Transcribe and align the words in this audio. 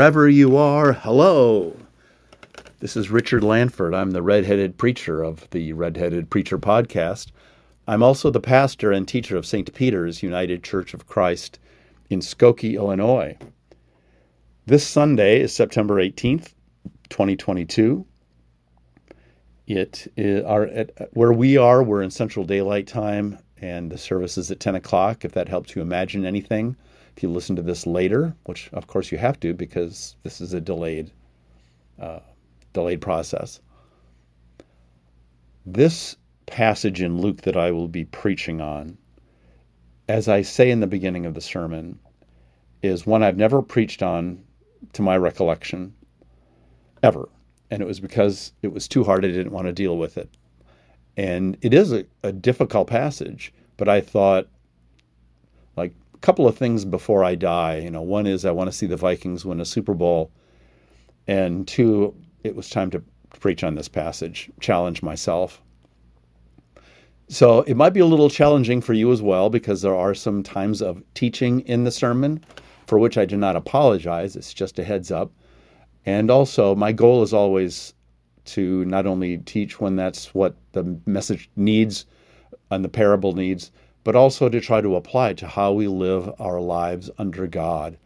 wherever 0.00 0.30
you 0.30 0.56
are, 0.56 0.94
hello. 0.94 1.76
This 2.78 2.96
is 2.96 3.10
Richard 3.10 3.42
Lanford. 3.42 3.94
I'm 3.94 4.12
the 4.12 4.22
redheaded 4.22 4.78
preacher 4.78 5.22
of 5.22 5.46
the 5.50 5.74
Redheaded 5.74 6.30
Preacher 6.30 6.58
podcast. 6.58 7.32
I'm 7.86 8.02
also 8.02 8.30
the 8.30 8.40
pastor 8.40 8.92
and 8.92 9.06
teacher 9.06 9.36
of 9.36 9.44
St. 9.44 9.74
Peter's 9.74 10.22
United 10.22 10.64
Church 10.64 10.94
of 10.94 11.06
Christ 11.06 11.58
in 12.08 12.20
Skokie, 12.20 12.76
Illinois. 12.76 13.36
This 14.64 14.86
Sunday 14.86 15.42
is 15.42 15.54
September 15.54 15.96
18th, 15.96 16.54
2022. 17.10 18.06
It 19.66 20.10
is 20.16 20.42
our, 20.46 20.64
at, 20.64 21.10
where 21.12 21.34
we 21.34 21.58
are, 21.58 21.82
we're 21.82 22.00
in 22.00 22.10
Central 22.10 22.46
Daylight 22.46 22.86
Time, 22.86 23.38
and 23.58 23.92
the 23.92 23.98
service 23.98 24.38
is 24.38 24.50
at 24.50 24.60
10 24.60 24.76
o'clock, 24.76 25.26
if 25.26 25.32
that 25.32 25.50
helps 25.50 25.76
you 25.76 25.82
imagine 25.82 26.24
anything. 26.24 26.74
If 27.16 27.22
you 27.22 27.28
listen 27.28 27.56
to 27.56 27.62
this 27.62 27.86
later, 27.86 28.34
which 28.44 28.70
of 28.72 28.86
course 28.86 29.12
you 29.12 29.18
have 29.18 29.38
to 29.40 29.52
because 29.54 30.16
this 30.22 30.40
is 30.40 30.54
a 30.54 30.60
delayed, 30.60 31.10
uh, 32.00 32.20
delayed 32.72 33.00
process. 33.00 33.60
This 35.66 36.16
passage 36.46 37.02
in 37.02 37.20
Luke 37.20 37.42
that 37.42 37.56
I 37.56 37.70
will 37.70 37.88
be 37.88 38.04
preaching 38.04 38.60
on, 38.60 38.96
as 40.08 40.28
I 40.28 40.42
say 40.42 40.70
in 40.70 40.80
the 40.80 40.86
beginning 40.86 41.26
of 41.26 41.34
the 41.34 41.40
sermon, 41.40 41.98
is 42.82 43.06
one 43.06 43.22
I've 43.22 43.36
never 43.36 43.62
preached 43.62 44.02
on 44.02 44.42
to 44.94 45.02
my 45.02 45.16
recollection 45.16 45.94
ever. 47.02 47.28
And 47.70 47.82
it 47.82 47.86
was 47.86 48.00
because 48.00 48.52
it 48.62 48.72
was 48.72 48.88
too 48.88 49.04
hard. 49.04 49.24
I 49.24 49.28
didn't 49.28 49.52
want 49.52 49.66
to 49.66 49.72
deal 49.72 49.96
with 49.96 50.16
it. 50.16 50.28
And 51.16 51.56
it 51.60 51.74
is 51.74 51.92
a, 51.92 52.04
a 52.22 52.32
difficult 52.32 52.88
passage, 52.88 53.52
but 53.76 53.88
I 53.88 54.00
thought, 54.00 54.48
couple 56.20 56.46
of 56.46 56.56
things 56.56 56.84
before 56.84 57.24
I 57.24 57.34
die. 57.34 57.78
You 57.78 57.90
know, 57.90 58.02
one 58.02 58.26
is 58.26 58.44
I 58.44 58.50
want 58.50 58.70
to 58.70 58.76
see 58.76 58.86
the 58.86 58.96
Vikings 58.96 59.44
win 59.44 59.60
a 59.60 59.64
Super 59.64 59.94
Bowl. 59.94 60.30
And 61.26 61.66
two, 61.66 62.14
it 62.42 62.56
was 62.56 62.68
time 62.68 62.90
to 62.90 63.02
preach 63.38 63.62
on 63.62 63.74
this 63.74 63.88
passage, 63.88 64.50
challenge 64.60 65.02
myself. 65.02 65.62
So 67.28 67.60
it 67.62 67.76
might 67.76 67.92
be 67.92 68.00
a 68.00 68.06
little 68.06 68.28
challenging 68.28 68.80
for 68.80 68.92
you 68.92 69.12
as 69.12 69.22
well 69.22 69.50
because 69.50 69.82
there 69.82 69.94
are 69.94 70.14
some 70.14 70.42
times 70.42 70.82
of 70.82 71.02
teaching 71.14 71.60
in 71.60 71.84
the 71.84 71.90
sermon 71.92 72.42
for 72.86 72.98
which 72.98 73.16
I 73.16 73.24
do 73.24 73.36
not 73.36 73.54
apologize. 73.54 74.34
It's 74.34 74.52
just 74.52 74.80
a 74.80 74.84
heads 74.84 75.12
up. 75.12 75.30
And 76.06 76.30
also, 76.30 76.74
my 76.74 76.90
goal 76.90 77.22
is 77.22 77.32
always 77.32 77.94
to 78.46 78.84
not 78.86 79.06
only 79.06 79.38
teach 79.38 79.80
when 79.80 79.94
that's 79.94 80.34
what 80.34 80.56
the 80.72 80.98
message 81.06 81.48
needs 81.54 82.06
and 82.72 82.84
the 82.84 82.88
parable 82.88 83.32
needs, 83.32 83.70
but 84.04 84.16
also 84.16 84.48
to 84.48 84.60
try 84.60 84.80
to 84.80 84.96
apply 84.96 85.34
to 85.34 85.46
how 85.46 85.72
we 85.72 85.88
live 85.88 86.30
our 86.38 86.60
lives 86.60 87.10
under 87.18 87.46
God 87.46 87.96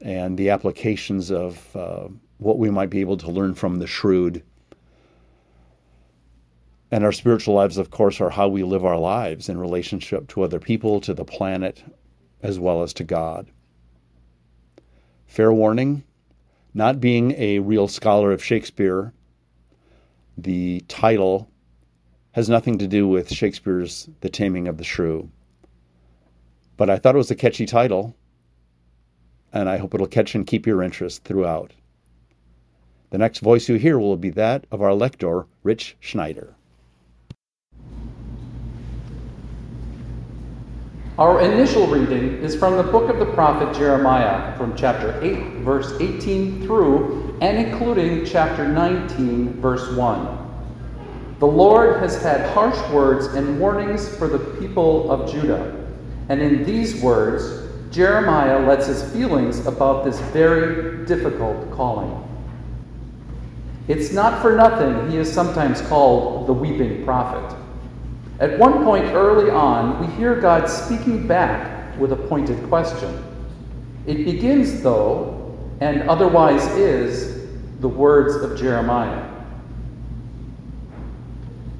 and 0.00 0.36
the 0.36 0.50
applications 0.50 1.30
of 1.30 1.76
uh, 1.76 2.08
what 2.38 2.58
we 2.58 2.70
might 2.70 2.90
be 2.90 3.00
able 3.00 3.16
to 3.16 3.30
learn 3.30 3.54
from 3.54 3.78
the 3.78 3.86
shrewd 3.86 4.42
and 6.90 7.04
our 7.04 7.12
spiritual 7.12 7.54
lives, 7.54 7.78
of 7.78 7.90
course, 7.90 8.20
are 8.20 8.30
how 8.30 8.48
we 8.48 8.62
live 8.62 8.84
our 8.84 8.98
lives 8.98 9.48
in 9.48 9.58
relationship 9.58 10.28
to 10.28 10.42
other 10.42 10.60
people, 10.60 11.00
to 11.00 11.14
the 11.14 11.24
planet, 11.24 11.82
as 12.42 12.60
well 12.60 12.82
as 12.82 12.92
to 12.94 13.04
God. 13.04 13.50
Fair 15.26 15.52
warning 15.52 16.04
not 16.74 17.00
being 17.00 17.32
a 17.32 17.58
real 17.58 17.88
scholar 17.88 18.32
of 18.32 18.44
Shakespeare, 18.44 19.12
the 20.36 20.84
title 20.88 21.48
has 22.36 22.50
nothing 22.50 22.76
to 22.76 22.86
do 22.86 23.08
with 23.08 23.32
Shakespeare's 23.32 24.10
The 24.20 24.28
Taming 24.28 24.68
of 24.68 24.76
the 24.76 24.84
Shrew. 24.84 25.30
But 26.76 26.90
I 26.90 26.98
thought 26.98 27.14
it 27.14 27.18
was 27.18 27.30
a 27.30 27.34
catchy 27.34 27.64
title, 27.64 28.14
and 29.54 29.70
I 29.70 29.78
hope 29.78 29.94
it'll 29.94 30.06
catch 30.06 30.34
and 30.34 30.46
keep 30.46 30.66
your 30.66 30.82
interest 30.82 31.24
throughout. 31.24 31.72
The 33.08 33.16
next 33.16 33.38
voice 33.38 33.70
you 33.70 33.76
hear 33.76 33.98
will 33.98 34.18
be 34.18 34.28
that 34.30 34.66
of 34.70 34.82
our 34.82 34.92
lector, 34.92 35.46
Rich 35.62 35.96
Schneider. 35.98 36.54
Our 41.16 41.40
initial 41.40 41.86
reading 41.86 42.36
is 42.42 42.54
from 42.54 42.76
the 42.76 42.82
book 42.82 43.08
of 43.08 43.18
the 43.18 43.32
prophet 43.32 43.74
Jeremiah, 43.74 44.54
from 44.58 44.76
chapter 44.76 45.18
8, 45.22 45.62
verse 45.62 45.90
18 45.98 46.66
through 46.66 47.38
and 47.40 47.56
including 47.56 48.26
chapter 48.26 48.68
19, 48.68 49.58
verse 49.58 49.90
1. 49.96 50.45
The 51.38 51.46
Lord 51.46 52.00
has 52.00 52.20
had 52.22 52.50
harsh 52.52 52.78
words 52.90 53.26
and 53.26 53.60
warnings 53.60 54.08
for 54.16 54.26
the 54.26 54.38
people 54.58 55.10
of 55.10 55.30
Judah. 55.30 55.86
And 56.28 56.40
in 56.40 56.64
these 56.64 57.02
words, 57.02 57.66
Jeremiah 57.94 58.66
lets 58.66 58.86
his 58.86 59.02
feelings 59.12 59.66
about 59.66 60.04
this 60.04 60.18
very 60.32 61.04
difficult 61.06 61.70
calling. 61.70 62.22
It's 63.88 64.12
not 64.12 64.42
for 64.42 64.56
nothing 64.56 65.10
he 65.10 65.18
is 65.18 65.32
sometimes 65.32 65.80
called 65.82 66.46
the 66.46 66.52
weeping 66.52 67.04
prophet. 67.04 67.56
At 68.40 68.58
one 68.58 68.82
point 68.82 69.04
early 69.06 69.50
on, 69.50 70.00
we 70.00 70.12
hear 70.16 70.40
God 70.40 70.68
speaking 70.68 71.26
back 71.26 71.98
with 71.98 72.12
a 72.12 72.16
pointed 72.16 72.66
question. 72.68 73.24
It 74.06 74.24
begins, 74.24 74.82
though, 74.82 75.56
and 75.80 76.08
otherwise 76.08 76.66
is, 76.76 77.46
the 77.80 77.88
words 77.88 78.36
of 78.36 78.58
Jeremiah. 78.58 79.25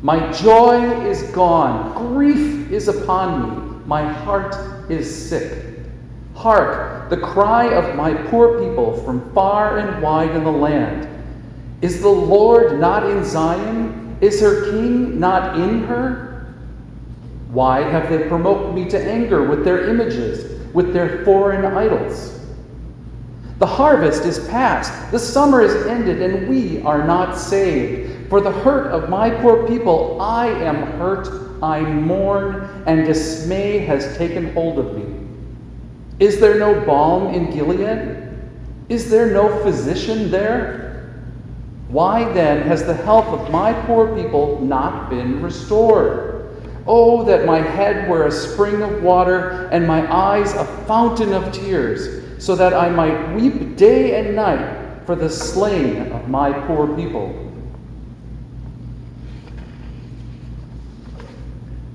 My 0.02 0.30
joy 0.32 1.06
is 1.06 1.22
gone, 1.30 1.94
grief 1.94 2.70
is 2.70 2.88
upon 2.88 3.42
me, 3.42 3.84
my 3.86 4.02
heart 4.02 4.54
is 4.90 5.28
sick. 5.28 5.80
Hark, 6.34 7.08
the 7.08 7.16
cry 7.16 7.72
of 7.72 7.96
my 7.96 8.12
poor 8.28 8.58
people 8.58 9.02
from 9.02 9.32
far 9.32 9.78
and 9.78 10.02
wide 10.02 10.32
in 10.32 10.44
the 10.44 10.52
land. 10.52 11.08
Is 11.80 12.02
the 12.02 12.08
Lord 12.08 12.78
not 12.78 13.08
in 13.08 13.24
Zion? 13.24 14.18
Is 14.20 14.40
her 14.40 14.70
king 14.70 15.18
not 15.18 15.58
in 15.58 15.84
her? 15.84 16.54
Why 17.50 17.80
have 17.80 18.10
they 18.10 18.28
provoked 18.28 18.74
me 18.74 18.88
to 18.90 19.02
anger 19.02 19.48
with 19.48 19.64
their 19.64 19.88
images, 19.88 20.60
with 20.74 20.92
their 20.92 21.24
foreign 21.24 21.64
idols? 21.64 22.38
The 23.58 23.66
harvest 23.66 24.24
is 24.24 24.46
past, 24.48 25.10
the 25.10 25.18
summer 25.18 25.62
is 25.62 25.86
ended, 25.86 26.20
and 26.20 26.48
we 26.48 26.82
are 26.82 27.06
not 27.06 27.38
saved. 27.38 28.15
For 28.28 28.40
the 28.40 28.50
hurt 28.50 28.88
of 28.88 29.08
my 29.08 29.30
poor 29.30 29.66
people, 29.68 30.20
I 30.20 30.48
am 30.48 30.76
hurt, 30.98 31.28
I 31.62 31.80
mourn, 31.80 32.68
and 32.86 33.06
dismay 33.06 33.78
has 33.78 34.16
taken 34.16 34.52
hold 34.52 34.78
of 34.78 34.96
me. 34.96 35.04
Is 36.18 36.40
there 36.40 36.58
no 36.58 36.84
balm 36.84 37.32
in 37.34 37.50
Gilead? 37.50 38.16
Is 38.88 39.10
there 39.10 39.30
no 39.30 39.62
physician 39.62 40.30
there? 40.30 41.14
Why 41.88 42.24
then 42.32 42.62
has 42.62 42.84
the 42.84 42.94
health 42.94 43.26
of 43.26 43.50
my 43.50 43.72
poor 43.84 44.12
people 44.16 44.60
not 44.60 45.08
been 45.08 45.40
restored? 45.40 46.56
Oh, 46.86 47.24
that 47.24 47.46
my 47.46 47.60
head 47.60 48.08
were 48.08 48.26
a 48.26 48.30
spring 48.30 48.82
of 48.82 49.02
water 49.02 49.68
and 49.72 49.86
my 49.86 50.12
eyes 50.12 50.52
a 50.54 50.64
fountain 50.86 51.32
of 51.32 51.52
tears, 51.52 52.24
so 52.42 52.56
that 52.56 52.74
I 52.74 52.88
might 52.88 53.34
weep 53.34 53.76
day 53.76 54.18
and 54.18 54.34
night 54.34 55.04
for 55.04 55.14
the 55.14 55.30
slain 55.30 56.10
of 56.12 56.28
my 56.28 56.52
poor 56.66 56.88
people. 56.96 57.45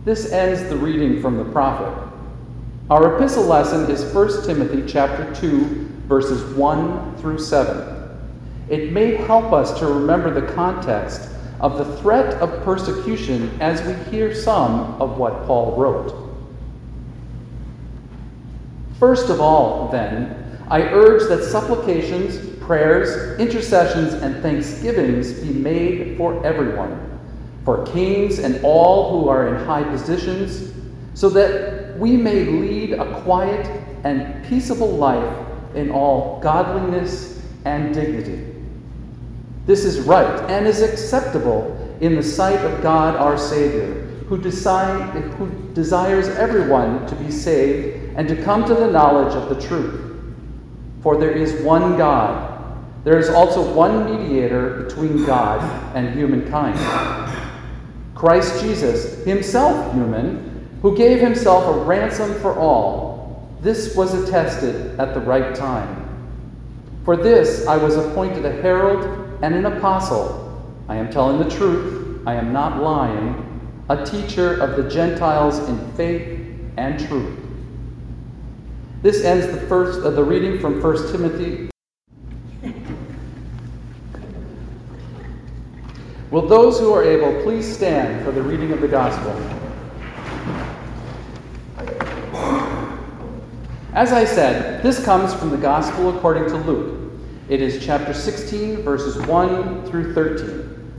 This 0.03 0.31
ends 0.31 0.67
the 0.67 0.77
reading 0.77 1.21
from 1.21 1.37
the 1.37 1.45
prophet. 1.45 2.11
Our 2.89 3.15
epistle 3.15 3.43
lesson 3.43 3.87
is 3.91 4.03
1 4.15 4.47
Timothy 4.47 4.83
chapter 4.87 5.31
2 5.35 5.89
verses 6.07 6.43
1 6.55 7.17
through 7.17 7.37
7. 7.37 8.19
It 8.67 8.91
may 8.91 9.13
help 9.13 9.53
us 9.53 9.77
to 9.77 9.85
remember 9.85 10.33
the 10.33 10.51
context 10.53 11.29
of 11.59 11.77
the 11.77 11.97
threat 11.97 12.33
of 12.41 12.63
persecution 12.63 13.55
as 13.61 13.83
we 13.83 13.93
hear 14.11 14.33
some 14.33 14.99
of 14.99 15.19
what 15.19 15.45
Paul 15.45 15.75
wrote. 15.77 16.15
First 18.99 19.29
of 19.29 19.39
all, 19.39 19.89
then, 19.89 20.57
I 20.67 20.81
urge 20.81 21.29
that 21.29 21.43
supplications, 21.43 22.57
prayers, 22.59 23.39
intercessions, 23.39 24.13
and 24.13 24.41
thanksgivings 24.41 25.33
be 25.33 25.53
made 25.53 26.17
for 26.17 26.43
everyone, 26.43 27.10
for 27.65 27.85
kings 27.85 28.39
and 28.39 28.63
all 28.63 29.11
who 29.11 29.29
are 29.29 29.47
in 29.47 29.65
high 29.65 29.83
positions, 29.83 30.73
so 31.13 31.29
that 31.29 31.97
we 31.99 32.17
may 32.17 32.45
lead 32.45 32.93
a 32.93 33.21
quiet 33.21 33.65
and 34.03 34.43
peaceable 34.45 34.91
life 34.91 35.47
in 35.75 35.91
all 35.91 36.39
godliness 36.39 37.41
and 37.65 37.93
dignity. 37.93 38.47
This 39.65 39.85
is 39.85 39.99
right 40.01 40.49
and 40.49 40.65
is 40.65 40.81
acceptable 40.81 41.77
in 42.01 42.15
the 42.15 42.23
sight 42.23 42.59
of 42.65 42.81
God 42.81 43.15
our 43.15 43.37
Savior, 43.37 44.05
who, 44.27 44.41
decide, 44.41 45.21
who 45.33 45.49
desires 45.73 46.27
everyone 46.29 47.05
to 47.05 47.15
be 47.15 47.29
saved 47.29 48.17
and 48.17 48.27
to 48.27 48.41
come 48.43 48.65
to 48.65 48.73
the 48.73 48.89
knowledge 48.89 49.35
of 49.35 49.49
the 49.49 49.67
truth. 49.67 50.01
For 51.01 51.17
there 51.17 51.31
is 51.31 51.61
one 51.63 51.97
God. 51.97 52.47
There 53.03 53.19
is 53.19 53.29
also 53.29 53.73
one 53.73 54.05
mediator 54.05 54.83
between 54.83 55.25
God 55.25 55.61
and 55.95 56.13
humankind. 56.15 57.20
Christ 58.21 58.61
Jesus, 58.61 59.25
himself 59.25 59.95
human, 59.95 60.69
who 60.83 60.95
gave 60.95 61.19
himself 61.19 61.75
a 61.75 61.79
ransom 61.85 62.35
for 62.35 62.53
all. 62.53 63.49
This 63.61 63.95
was 63.95 64.13
attested 64.13 64.99
at 64.99 65.15
the 65.15 65.19
right 65.21 65.55
time. 65.55 66.07
For 67.03 67.17
this 67.17 67.65
I 67.65 67.77
was 67.77 67.95
appointed 67.95 68.45
a 68.45 68.51
herald 68.61 69.39
and 69.41 69.55
an 69.55 69.65
apostle. 69.65 70.63
I 70.87 70.97
am 70.97 71.09
telling 71.09 71.39
the 71.39 71.49
truth, 71.49 72.21
I 72.27 72.35
am 72.35 72.53
not 72.53 72.83
lying, 72.83 73.83
a 73.89 74.05
teacher 74.05 74.53
of 74.61 74.77
the 74.77 74.87
Gentiles 74.87 75.57
in 75.67 75.91
faith 75.93 76.47
and 76.77 76.99
truth. 76.99 77.39
This 79.01 79.23
ends 79.23 79.47
the 79.47 79.61
first 79.61 80.01
of 80.01 80.13
the 80.13 80.23
reading 80.23 80.59
from 80.59 80.79
1 80.79 81.11
Timothy. 81.11 81.70
Will 86.31 86.47
those 86.47 86.79
who 86.79 86.93
are 86.93 87.03
able 87.03 87.43
please 87.43 87.69
stand 87.69 88.23
for 88.23 88.31
the 88.31 88.41
reading 88.41 88.71
of 88.71 88.79
the 88.79 88.87
gospel? 88.87 89.31
As 93.93 94.13
I 94.13 94.23
said, 94.23 94.81
this 94.81 95.03
comes 95.03 95.33
from 95.33 95.49
the 95.49 95.57
Gospel 95.57 96.15
according 96.15 96.45
to 96.45 96.55
Luke. 96.55 97.11
It 97.49 97.61
is 97.61 97.85
chapter 97.85 98.13
16, 98.13 98.77
verses 98.83 99.17
1 99.27 99.85
through 99.87 100.13
13. 100.13 100.93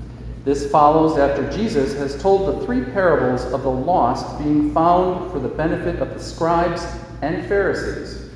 This 0.44 0.70
follows 0.70 1.16
after 1.16 1.50
Jesus 1.50 1.94
has 1.94 2.20
told 2.20 2.46
the 2.46 2.66
three 2.66 2.84
parables 2.84 3.44
of 3.54 3.62
the 3.62 3.70
lost 3.70 4.38
being 4.38 4.74
found 4.74 5.32
for 5.32 5.38
the 5.38 5.48
benefit 5.48 6.00
of 6.00 6.12
the 6.12 6.20
scribes 6.20 6.84
and 7.22 7.46
Pharisees. 7.48 8.28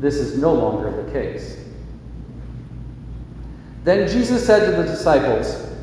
This 0.00 0.16
is 0.16 0.36
no 0.40 0.52
longer 0.52 1.04
the 1.04 1.12
case. 1.12 1.56
Then 3.84 4.08
Jesus 4.08 4.44
said 4.44 4.68
to 4.68 4.82
the 4.82 4.88
disciples, 4.88 5.73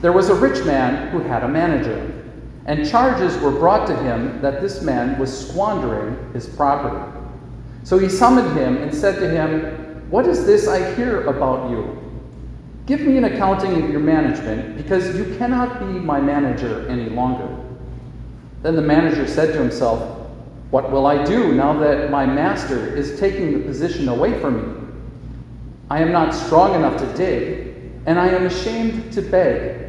There 0.00 0.12
was 0.12 0.28
a 0.28 0.34
rich 0.34 0.64
man 0.64 1.10
who 1.10 1.20
had 1.20 1.42
a 1.42 1.48
manager 1.48 2.12
and 2.66 2.88
charges 2.88 3.36
were 3.38 3.52
brought 3.52 3.86
to 3.86 3.96
him 3.96 4.40
that 4.42 4.60
this 4.60 4.82
man 4.82 5.18
was 5.18 5.48
squandering 5.48 6.32
his 6.32 6.46
property. 6.46 7.00
So 7.84 7.96
he 7.96 8.08
summoned 8.08 8.58
him 8.58 8.78
and 8.78 8.92
said 8.92 9.20
to 9.20 9.30
him, 9.30 10.10
What 10.10 10.26
is 10.26 10.44
this 10.44 10.66
I 10.66 10.92
hear 10.94 11.26
about 11.28 11.70
you? 11.70 11.96
Give 12.86 13.00
me 13.00 13.16
an 13.18 13.24
accounting 13.24 13.82
of 13.82 13.90
your 13.90 14.00
management, 14.00 14.76
because 14.76 15.16
you 15.16 15.36
cannot 15.36 15.78
be 15.78 15.86
my 15.86 16.20
manager 16.20 16.86
any 16.88 17.08
longer. 17.08 17.48
Then 18.62 18.74
the 18.74 18.82
manager 18.82 19.28
said 19.28 19.52
to 19.52 19.58
himself, 19.58 20.28
What 20.70 20.90
will 20.90 21.06
I 21.06 21.24
do 21.24 21.52
now 21.52 21.78
that 21.78 22.10
my 22.10 22.26
master 22.26 22.96
is 22.96 23.18
taking 23.20 23.52
the 23.52 23.64
position 23.64 24.08
away 24.08 24.40
from 24.40 24.56
me? 24.56 24.88
I 25.88 26.02
am 26.02 26.10
not 26.10 26.34
strong 26.34 26.74
enough 26.74 26.98
to 26.98 27.06
dig, 27.14 27.92
and 28.06 28.18
I 28.18 28.26
am 28.28 28.46
ashamed 28.46 29.12
to 29.12 29.22
beg. 29.22 29.85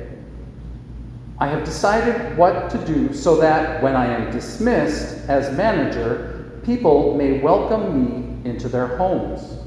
I 1.39 1.47
have 1.47 1.63
decided 1.63 2.35
what 2.35 2.69
to 2.71 2.83
do 2.85 3.13
so 3.13 3.35
that 3.37 3.83
when 3.83 3.95
I 3.95 4.07
am 4.07 4.31
dismissed 4.31 5.29
as 5.29 5.55
manager, 5.55 6.59
people 6.63 7.15
may 7.15 7.39
welcome 7.39 8.43
me 8.43 8.49
into 8.49 8.67
their 8.67 8.97
homes. 8.97 9.59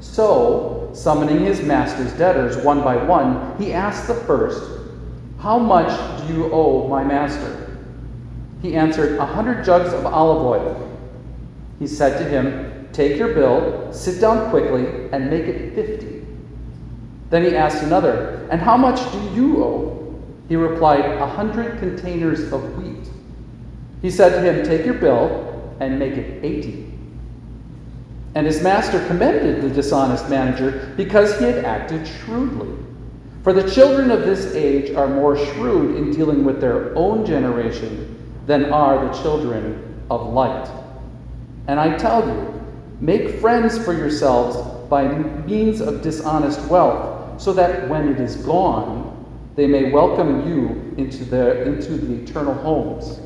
So, 0.00 0.90
summoning 0.94 1.40
his 1.40 1.60
master's 1.60 2.12
debtors 2.14 2.56
one 2.64 2.82
by 2.82 2.96
one, 2.96 3.56
he 3.58 3.74
asked 3.74 4.06
the 4.06 4.14
first, 4.14 4.62
How 5.40 5.58
much 5.58 5.90
do 6.22 6.32
you 6.32 6.50
owe 6.52 6.88
my 6.88 7.04
master? 7.04 7.78
He 8.62 8.74
answered, 8.74 9.18
A 9.18 9.26
hundred 9.26 9.64
jugs 9.64 9.92
of 9.92 10.06
olive 10.06 10.42
oil. 10.42 10.98
He 11.78 11.86
said 11.86 12.16
to 12.18 12.24
him, 12.24 12.88
Take 12.92 13.18
your 13.18 13.34
bill, 13.34 13.92
sit 13.92 14.20
down 14.20 14.48
quickly, 14.48 15.10
and 15.12 15.28
make 15.28 15.44
it 15.44 15.74
fifty. 15.74 16.26
Then 17.28 17.44
he 17.44 17.54
asked 17.54 17.82
another, 17.82 18.48
And 18.50 18.60
how 18.60 18.78
much 18.78 18.98
do 19.12 19.18
you 19.34 19.62
owe? 19.62 19.97
He 20.48 20.56
replied, 20.56 21.04
A 21.04 21.26
hundred 21.26 21.78
containers 21.78 22.52
of 22.52 22.78
wheat. 22.78 23.08
He 24.02 24.10
said 24.10 24.30
to 24.30 24.40
him, 24.40 24.64
Take 24.64 24.84
your 24.84 24.94
bill 24.94 25.76
and 25.80 25.98
make 25.98 26.14
it 26.14 26.44
eighty. 26.44 26.92
And 28.34 28.46
his 28.46 28.62
master 28.62 29.04
commended 29.06 29.62
the 29.62 29.70
dishonest 29.70 30.28
manager 30.28 30.92
because 30.96 31.38
he 31.38 31.44
had 31.44 31.64
acted 31.64 32.06
shrewdly. 32.06 32.76
For 33.42 33.52
the 33.52 33.70
children 33.70 34.10
of 34.10 34.20
this 34.20 34.54
age 34.54 34.94
are 34.94 35.08
more 35.08 35.36
shrewd 35.36 35.96
in 35.96 36.12
dealing 36.12 36.44
with 36.44 36.60
their 36.60 36.94
own 36.94 37.24
generation 37.24 38.32
than 38.46 38.72
are 38.72 39.06
the 39.06 39.22
children 39.22 40.04
of 40.10 40.32
light. 40.32 40.68
And 41.66 41.78
I 41.78 41.96
tell 41.96 42.26
you, 42.26 42.64
make 43.00 43.40
friends 43.40 43.82
for 43.82 43.92
yourselves 43.92 44.56
by 44.88 45.08
means 45.08 45.80
of 45.80 46.02
dishonest 46.02 46.60
wealth, 46.68 47.40
so 47.40 47.52
that 47.52 47.88
when 47.88 48.08
it 48.08 48.20
is 48.20 48.36
gone, 48.36 49.07
they 49.58 49.66
may 49.66 49.90
welcome 49.90 50.48
you 50.48 50.94
into 50.98 51.24
the, 51.24 51.64
into 51.64 51.96
the 51.96 52.22
eternal 52.22 52.54
homes. 52.54 53.18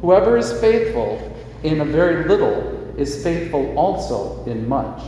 Whoever 0.00 0.36
is 0.36 0.50
faithful 0.60 1.22
in 1.62 1.80
a 1.82 1.84
very 1.84 2.24
little 2.28 2.92
is 2.98 3.22
faithful 3.22 3.78
also 3.78 4.44
in 4.46 4.68
much. 4.68 5.00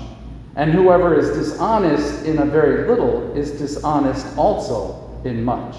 And 0.54 0.70
whoever 0.70 1.18
is 1.18 1.36
dishonest 1.36 2.24
in 2.24 2.38
a 2.38 2.44
very 2.44 2.86
little 2.86 3.36
is 3.36 3.50
dishonest 3.50 4.38
also 4.38 5.20
in 5.24 5.42
much. 5.42 5.74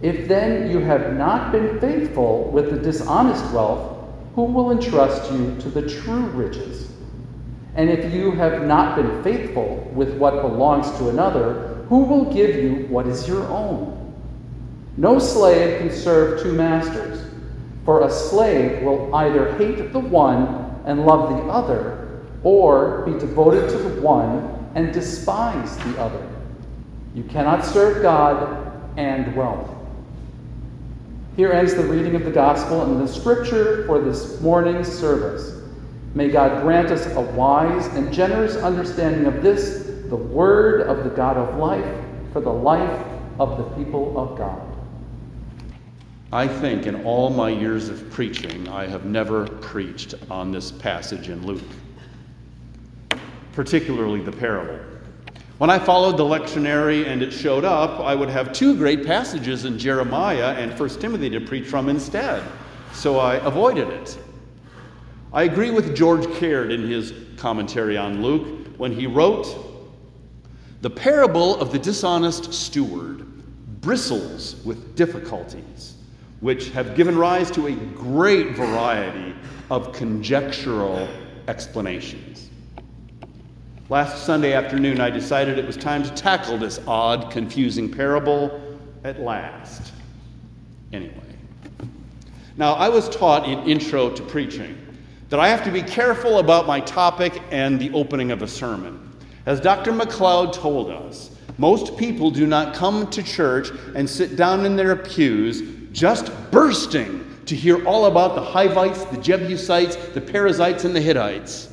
If 0.00 0.28
then 0.28 0.70
you 0.70 0.78
have 0.78 1.14
not 1.14 1.50
been 1.50 1.80
faithful 1.80 2.44
with 2.52 2.70
the 2.70 2.78
dishonest 2.78 3.52
wealth, 3.52 3.96
who 4.36 4.44
will 4.44 4.70
entrust 4.70 5.32
you 5.32 5.56
to 5.58 5.68
the 5.70 5.88
true 5.88 6.26
riches? 6.26 6.92
And 7.74 7.90
if 7.90 8.14
you 8.14 8.30
have 8.30 8.62
not 8.62 8.94
been 8.94 9.24
faithful 9.24 9.90
with 9.92 10.16
what 10.18 10.42
belongs 10.42 10.88
to 10.98 11.08
another, 11.08 11.65
who 11.88 12.00
will 12.00 12.32
give 12.32 12.56
you 12.56 12.86
what 12.88 13.06
is 13.06 13.28
your 13.28 13.44
own? 13.44 14.14
No 14.96 15.18
slave 15.18 15.78
can 15.78 15.90
serve 15.90 16.42
two 16.42 16.52
masters, 16.52 17.20
for 17.84 18.06
a 18.06 18.10
slave 18.10 18.82
will 18.82 19.14
either 19.14 19.54
hate 19.54 19.92
the 19.92 20.00
one 20.00 20.80
and 20.84 21.04
love 21.04 21.30
the 21.30 21.52
other, 21.52 22.22
or 22.42 23.02
be 23.06 23.12
devoted 23.18 23.68
to 23.70 23.78
the 23.78 24.00
one 24.00 24.70
and 24.74 24.92
despise 24.92 25.76
the 25.78 26.00
other. 26.00 26.28
You 27.14 27.24
cannot 27.24 27.64
serve 27.64 28.02
God 28.02 28.72
and 28.96 29.34
wealth. 29.36 29.70
Here 31.36 31.52
ends 31.52 31.74
the 31.74 31.84
reading 31.84 32.16
of 32.16 32.24
the 32.24 32.30
gospel 32.30 32.82
and 32.82 33.00
the 33.00 33.12
scripture 33.12 33.86
for 33.86 34.00
this 34.00 34.40
morning's 34.40 34.88
service. 34.88 35.62
May 36.14 36.30
God 36.30 36.62
grant 36.62 36.88
us 36.88 37.06
a 37.14 37.20
wise 37.20 37.86
and 37.88 38.12
generous 38.12 38.56
understanding 38.56 39.26
of 39.26 39.42
this 39.42 39.85
the 40.08 40.16
word 40.16 40.82
of 40.82 41.04
the 41.04 41.10
God 41.10 41.36
of 41.36 41.56
life 41.56 42.04
for 42.32 42.40
the 42.40 42.52
life 42.52 43.06
of 43.38 43.58
the 43.58 43.64
people 43.76 44.18
of 44.18 44.38
God. 44.38 44.62
I 46.32 46.48
think 46.48 46.86
in 46.86 47.04
all 47.04 47.30
my 47.30 47.50
years 47.50 47.88
of 47.88 48.10
preaching, 48.10 48.68
I 48.68 48.86
have 48.86 49.04
never 49.04 49.46
preached 49.46 50.14
on 50.30 50.50
this 50.50 50.70
passage 50.70 51.28
in 51.28 51.46
Luke, 51.46 51.62
particularly 53.52 54.20
the 54.20 54.32
parable. 54.32 54.78
When 55.58 55.70
I 55.70 55.78
followed 55.78 56.18
the 56.18 56.24
lectionary 56.24 57.06
and 57.06 57.22
it 57.22 57.30
showed 57.30 57.64
up, 57.64 58.00
I 58.00 58.14
would 58.14 58.28
have 58.28 58.52
two 58.52 58.76
great 58.76 59.06
passages 59.06 59.64
in 59.64 59.78
Jeremiah 59.78 60.54
and 60.54 60.78
1 60.78 60.88
Timothy 61.00 61.30
to 61.30 61.40
preach 61.40 61.66
from 61.66 61.88
instead, 61.88 62.42
so 62.92 63.18
I 63.18 63.36
avoided 63.36 63.88
it. 63.88 64.18
I 65.32 65.44
agree 65.44 65.70
with 65.70 65.96
George 65.96 66.26
Caird 66.34 66.70
in 66.70 66.86
his 66.86 67.14
commentary 67.36 67.96
on 67.96 68.22
Luke 68.22 68.66
when 68.76 68.92
he 68.92 69.06
wrote, 69.06 69.46
the 70.86 70.90
parable 70.90 71.60
of 71.60 71.72
the 71.72 71.78
dishonest 71.80 72.54
steward 72.54 73.26
bristles 73.80 74.54
with 74.64 74.94
difficulties, 74.94 75.96
which 76.38 76.70
have 76.70 76.94
given 76.94 77.18
rise 77.18 77.50
to 77.50 77.66
a 77.66 77.72
great 77.72 78.54
variety 78.54 79.34
of 79.68 79.92
conjectural 79.92 81.08
explanations. 81.48 82.50
Last 83.88 84.24
Sunday 84.24 84.52
afternoon, 84.52 85.00
I 85.00 85.10
decided 85.10 85.58
it 85.58 85.66
was 85.66 85.76
time 85.76 86.04
to 86.04 86.10
tackle 86.10 86.56
this 86.56 86.78
odd, 86.86 87.32
confusing 87.32 87.90
parable 87.90 88.78
at 89.02 89.18
last. 89.18 89.92
Anyway. 90.92 91.34
Now, 92.56 92.74
I 92.74 92.88
was 92.88 93.08
taught 93.08 93.48
in 93.48 93.58
Intro 93.68 94.10
to 94.10 94.22
Preaching 94.22 94.78
that 95.30 95.40
I 95.40 95.48
have 95.48 95.64
to 95.64 95.72
be 95.72 95.82
careful 95.82 96.38
about 96.38 96.68
my 96.68 96.78
topic 96.78 97.42
and 97.50 97.80
the 97.80 97.90
opening 97.90 98.30
of 98.30 98.42
a 98.42 98.46
sermon. 98.46 99.05
As 99.46 99.60
Dr. 99.60 99.92
McLeod 99.92 100.52
told 100.52 100.90
us, 100.90 101.30
most 101.56 101.96
people 101.96 102.32
do 102.32 102.46
not 102.46 102.74
come 102.74 103.08
to 103.10 103.22
church 103.22 103.70
and 103.94 104.10
sit 104.10 104.36
down 104.36 104.66
in 104.66 104.74
their 104.74 104.96
pews 104.96 105.62
just 105.92 106.32
bursting 106.50 107.24
to 107.46 107.54
hear 107.54 107.86
all 107.86 108.06
about 108.06 108.34
the 108.34 108.42
Hivites, 108.42 109.04
the 109.04 109.18
Jebusites, 109.18 109.94
the 110.14 110.20
Perizzites, 110.20 110.84
and 110.84 110.94
the 110.94 111.00
Hittites. 111.00 111.72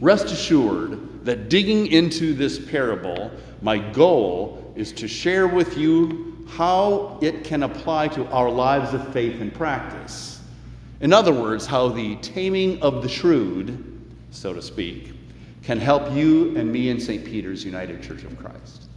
Rest 0.00 0.26
assured 0.26 1.26
that 1.26 1.50
digging 1.50 1.88
into 1.88 2.32
this 2.32 2.58
parable, 2.58 3.30
my 3.60 3.78
goal 3.78 4.72
is 4.74 4.92
to 4.92 5.06
share 5.06 5.46
with 5.46 5.76
you 5.76 6.46
how 6.48 7.18
it 7.20 7.44
can 7.44 7.64
apply 7.64 8.08
to 8.08 8.26
our 8.28 8.50
lives 8.50 8.94
of 8.94 9.12
faith 9.12 9.42
and 9.42 9.52
practice. 9.52 10.40
In 11.00 11.12
other 11.12 11.34
words, 11.34 11.66
how 11.66 11.88
the 11.88 12.16
taming 12.16 12.80
of 12.80 13.02
the 13.02 13.08
shrewd, 13.08 14.00
so 14.30 14.54
to 14.54 14.62
speak, 14.62 15.12
can 15.62 15.78
help 15.78 16.10
you 16.12 16.56
and 16.56 16.72
me 16.72 16.88
in 16.88 17.00
St. 17.00 17.24
Peter's 17.24 17.64
United 17.64 18.02
Church 18.02 18.24
of 18.24 18.38
Christ. 18.38 18.88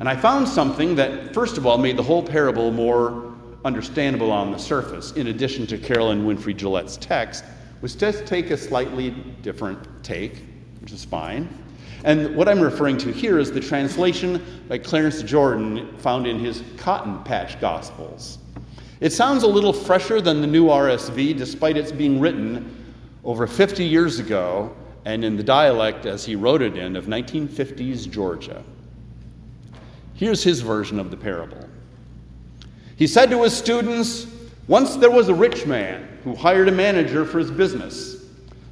And 0.00 0.08
I 0.08 0.16
found 0.16 0.48
something 0.48 0.94
that, 0.96 1.34
first 1.34 1.58
of 1.58 1.66
all, 1.66 1.76
made 1.76 1.96
the 1.96 2.02
whole 2.02 2.22
parable 2.22 2.70
more 2.70 3.34
understandable 3.64 4.30
on 4.30 4.52
the 4.52 4.58
surface, 4.58 5.12
in 5.12 5.26
addition 5.26 5.66
to 5.66 5.78
Carolyn 5.78 6.24
Winfrey 6.24 6.56
Gillette's 6.56 6.96
text, 6.96 7.44
was 7.80 7.94
to 7.96 8.12
take 8.24 8.50
a 8.50 8.56
slightly 8.56 9.10
different 9.42 10.04
take, 10.04 10.44
which 10.80 10.92
is 10.92 11.04
fine. 11.04 11.48
And 12.04 12.36
what 12.36 12.48
I'm 12.48 12.60
referring 12.60 12.96
to 12.98 13.12
here 13.12 13.38
is 13.38 13.50
the 13.50 13.60
translation 13.60 14.44
by 14.68 14.78
Clarence 14.78 15.22
Jordan 15.22 15.96
found 15.98 16.26
in 16.26 16.38
his 16.38 16.62
Cotton 16.76 17.22
Patch 17.24 17.60
Gospels. 17.60 18.38
It 19.00 19.12
sounds 19.12 19.42
a 19.42 19.48
little 19.48 19.72
fresher 19.72 20.20
than 20.20 20.40
the 20.40 20.46
new 20.46 20.66
RSV, 20.66 21.36
despite 21.36 21.76
its 21.76 21.90
being 21.90 22.20
written 22.20 22.77
over 23.28 23.46
50 23.46 23.84
years 23.84 24.18
ago 24.18 24.74
and 25.04 25.22
in 25.22 25.36
the 25.36 25.42
dialect 25.42 26.06
as 26.06 26.24
he 26.24 26.34
wrote 26.34 26.62
it 26.62 26.78
in 26.78 26.96
of 26.96 27.04
1950s 27.04 28.10
Georgia. 28.10 28.64
Here's 30.14 30.42
his 30.42 30.62
version 30.62 30.98
of 30.98 31.10
the 31.10 31.16
parable. 31.18 31.68
He 32.96 33.06
said 33.06 33.28
to 33.28 33.42
his 33.42 33.54
students, 33.54 34.26
Once 34.66 34.96
there 34.96 35.10
was 35.10 35.28
a 35.28 35.34
rich 35.34 35.66
man 35.66 36.08
who 36.24 36.34
hired 36.34 36.68
a 36.68 36.72
manager 36.72 37.26
for 37.26 37.38
his 37.38 37.50
business. 37.50 38.24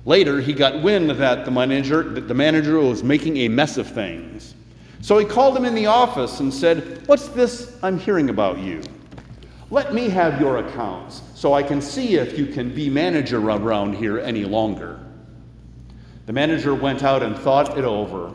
Later, 0.07 0.41
he 0.41 0.55
got 0.55 0.83
wind 0.83 1.11
that 1.11 1.45
the 1.45 1.51
manager, 1.51 2.03
that 2.03 2.27
the 2.27 2.35
manager 2.35 2.79
was 2.79 3.03
making 3.05 3.37
a 3.37 3.49
mess 3.49 3.77
of 3.77 3.87
things. 3.87 4.55
So 5.03 5.19
he 5.19 5.27
called 5.27 5.55
him 5.55 5.67
in 5.67 5.75
the 5.75 5.87
office 5.87 6.41
and 6.41 6.53
said, 6.53 7.07
What's 7.07 7.29
this 7.29 7.77
I'm 7.83 7.99
hearing 7.99 8.31
about 8.31 8.57
you? 8.57 8.83
Let 9.71 9.93
me 9.93 10.09
have 10.11 10.41
your 10.41 10.59
accounts 10.59 11.23
so 11.35 11.53
I 11.53 11.63
can 11.63 11.81
see 11.81 12.15
if 12.15 12.39
you 12.39 12.47
can 12.47 12.73
be 12.75 12.89
manager 12.89 13.39
around 13.39 13.95
here 13.95 14.19
any 14.19 14.45
longer. 14.45 15.01
The 16.27 16.33
manager 16.33 16.75
went 16.75 17.03
out 17.03 17.23
and 17.23 17.37
thought 17.37 17.77
it 17.77 17.85
over. 17.85 18.33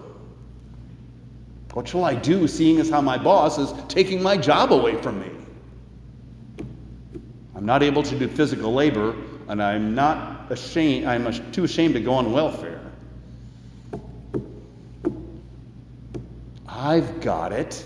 What 1.74 1.88
shall 1.88 2.04
I 2.04 2.16
do, 2.16 2.48
seeing 2.50 2.80
as 2.80 2.90
how 2.90 3.00
my 3.00 3.18
boss 3.18 3.58
is 3.58 3.74
taking 3.88 4.22
my 4.22 4.36
job 4.36 4.74
away 4.74 5.02
from 5.02 5.22
me? 5.22 5.32
I'm 7.56 7.66
not 7.66 7.82
able 7.82 8.04
to 8.04 8.20
do 8.20 8.28
physical 8.28 8.74
labor, 8.74 9.16
and 9.48 9.64
I'm 9.64 9.96
not 9.96 10.52
ashamed, 10.52 11.06
I'm 11.06 11.52
too 11.52 11.64
ashamed 11.64 11.94
to 11.94 12.02
go 12.02 12.14
on 12.14 12.34
welfare. 12.34 12.82
I've 16.68 17.22
got 17.22 17.54
it. 17.54 17.86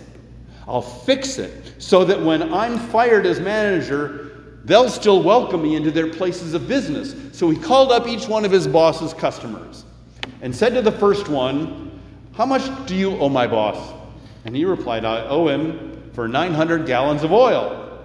I'll 0.68 0.82
fix 0.82 1.38
it 1.38 1.76
so 1.78 2.04
that 2.06 2.22
when 2.22 2.54
I'm 2.54 2.80
fired 2.80 3.26
as 3.26 3.40
manager, 3.40 4.60
they'll 4.64 4.90
still 4.90 5.22
welcome 5.22 5.62
me 5.62 5.76
into 5.76 5.92
their 5.92 6.12
places 6.12 6.54
of 6.54 6.68
business. 6.68 7.16
So 7.38 7.50
he 7.50 7.58
called 7.58 7.92
up 7.92 8.08
each 8.08 8.28
one 8.28 8.46
of 8.46 8.52
his 8.52 8.68
boss's 8.68 9.14
customers 9.14 9.86
and 10.42 10.56
said 10.56 10.74
to 10.74 10.82
the 10.82 10.92
first 10.92 11.28
one, 11.28 12.00
How 12.34 12.46
much 12.46 12.88
do 12.88 12.96
you 12.96 13.18
owe 13.18 13.30
my 13.30 13.48
boss? 13.48 13.94
And 14.46 14.56
he 14.56 14.66
replied, 14.66 15.06
I 15.06 15.28
owe 15.28 15.48
him 15.48 16.12
for 16.14 16.28
900 16.28 16.86
gallons 16.86 17.24
of 17.24 17.32
oil. 17.32 18.04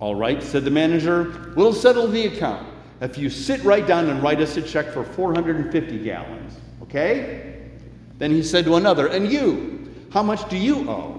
All 0.00 0.14
right, 0.14 0.42
said 0.42 0.64
the 0.64 0.70
manager, 0.70 1.52
we'll 1.56 1.72
settle 1.72 2.06
the 2.06 2.26
account 2.26 2.66
if 3.00 3.16
you 3.16 3.30
sit 3.30 3.62
right 3.64 3.86
down 3.86 4.08
and 4.08 4.22
write 4.22 4.40
us 4.40 4.56
a 4.56 4.62
check 4.62 4.92
for 4.92 5.04
450 5.04 5.98
gallons. 6.00 6.54
Okay? 6.82 7.70
Then 8.18 8.30
he 8.30 8.42
said 8.42 8.64
to 8.64 8.76
another, 8.76 9.08
And 9.08 9.30
you, 9.30 9.92
how 10.10 10.22
much 10.22 10.48
do 10.48 10.56
you 10.56 10.88
owe? 10.88 11.17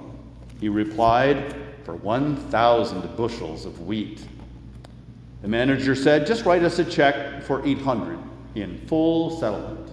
He 0.60 0.70
replied, 0.70 1.56
For 1.84 1.96
1,000 1.96 3.16
bushels 3.16 3.66
of 3.66 3.86
wheat. 3.86 4.22
The 5.42 5.48
manager 5.48 5.96
said, 5.96 6.28
Just 6.28 6.46
write 6.46 6.64
us 6.64 6.80
a 6.80 6.86
check 6.86 7.44
for 7.44 7.66
800 7.66 8.20
in 8.56 8.78
full 8.88 9.40
settlement. 9.40 9.92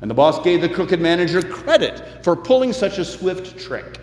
And 0.00 0.10
the 0.10 0.14
boss 0.14 0.42
gave 0.42 0.60
the 0.60 0.68
crooked 0.68 1.00
manager 1.00 1.42
credit 1.42 2.24
for 2.24 2.36
pulling 2.36 2.72
such 2.72 2.98
a 2.98 3.04
swift 3.04 3.58
trick. 3.58 3.98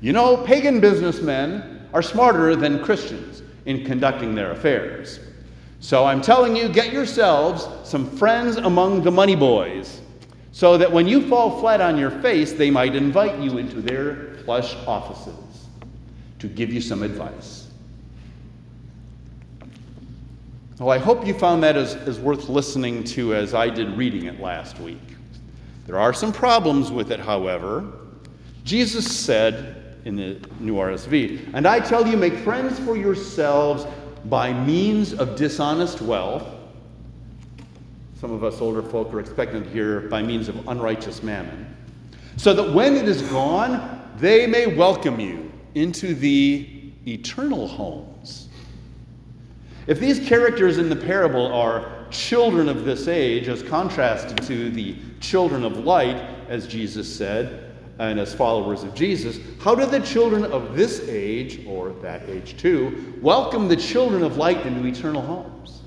You 0.00 0.12
know, 0.12 0.38
pagan 0.38 0.80
businessmen 0.80 1.88
are 1.92 2.02
smarter 2.02 2.56
than 2.56 2.82
Christians 2.82 3.42
in 3.66 3.84
conducting 3.84 4.34
their 4.34 4.50
affairs. 4.50 5.20
So 5.80 6.04
I'm 6.04 6.22
telling 6.22 6.56
you, 6.56 6.68
get 6.68 6.92
yourselves 6.92 7.68
some 7.88 8.10
friends 8.16 8.56
among 8.56 9.02
the 9.02 9.10
money 9.10 9.36
boys 9.36 10.00
so 10.52 10.78
that 10.78 10.90
when 10.90 11.06
you 11.06 11.28
fall 11.28 11.60
flat 11.60 11.80
on 11.80 11.98
your 11.98 12.10
face, 12.10 12.52
they 12.52 12.70
might 12.70 12.94
invite 12.94 13.38
you 13.38 13.58
into 13.58 13.80
their 13.80 14.33
plush 14.44 14.74
offices 14.86 15.68
to 16.38 16.48
give 16.48 16.72
you 16.72 16.80
some 16.80 17.02
advice. 17.02 17.68
Well, 20.78 20.90
I 20.90 20.98
hope 20.98 21.26
you 21.26 21.34
found 21.34 21.62
that 21.62 21.76
as, 21.76 21.94
as 21.94 22.18
worth 22.18 22.48
listening 22.48 23.04
to 23.04 23.34
as 23.34 23.54
I 23.54 23.68
did 23.70 23.96
reading 23.96 24.24
it 24.24 24.40
last 24.40 24.80
week. 24.80 24.98
There 25.86 25.98
are 25.98 26.12
some 26.12 26.32
problems 26.32 26.90
with 26.90 27.12
it, 27.12 27.20
however. 27.20 27.92
Jesus 28.64 29.06
said 29.08 29.96
in 30.04 30.16
the 30.16 30.40
New 30.58 30.74
RSV, 30.74 31.52
And 31.54 31.66
I 31.66 31.78
tell 31.78 32.06
you, 32.06 32.16
make 32.16 32.34
friends 32.38 32.78
for 32.80 32.96
yourselves 32.96 33.86
by 34.26 34.52
means 34.52 35.12
of 35.12 35.36
dishonest 35.36 36.02
wealth. 36.02 36.46
Some 38.20 38.32
of 38.32 38.42
us 38.42 38.60
older 38.60 38.82
folk 38.82 39.12
are 39.12 39.20
expecting 39.20 39.62
to 39.62 39.70
hear 39.70 40.00
by 40.00 40.22
means 40.22 40.48
of 40.48 40.66
unrighteous 40.68 41.22
mammon. 41.22 41.74
So 42.36 42.52
that 42.54 42.74
when 42.74 42.96
it 42.96 43.06
is 43.06 43.22
gone, 43.22 43.93
they 44.16 44.46
may 44.46 44.66
welcome 44.66 45.18
you 45.18 45.52
into 45.74 46.14
the 46.14 46.92
eternal 47.06 47.66
homes. 47.66 48.48
If 49.86 50.00
these 50.00 50.20
characters 50.20 50.78
in 50.78 50.88
the 50.88 50.96
parable 50.96 51.52
are 51.52 52.06
children 52.10 52.68
of 52.68 52.84
this 52.84 53.08
age, 53.08 53.48
as 53.48 53.62
contrasted 53.62 54.42
to 54.46 54.70
the 54.70 54.96
children 55.20 55.64
of 55.64 55.78
light, 55.78 56.16
as 56.48 56.66
Jesus 56.66 57.14
said, 57.14 57.72
and 57.98 58.18
as 58.18 58.34
followers 58.34 58.82
of 58.82 58.94
Jesus, 58.94 59.38
how 59.60 59.74
do 59.74 59.86
the 59.86 60.00
children 60.00 60.44
of 60.44 60.76
this 60.76 61.08
age, 61.08 61.64
or 61.66 61.90
that 62.02 62.28
age 62.28 62.56
too, 62.56 63.18
welcome 63.20 63.68
the 63.68 63.76
children 63.76 64.22
of 64.22 64.36
light 64.36 64.64
into 64.64 64.86
eternal 64.86 65.22
homes? 65.22 65.82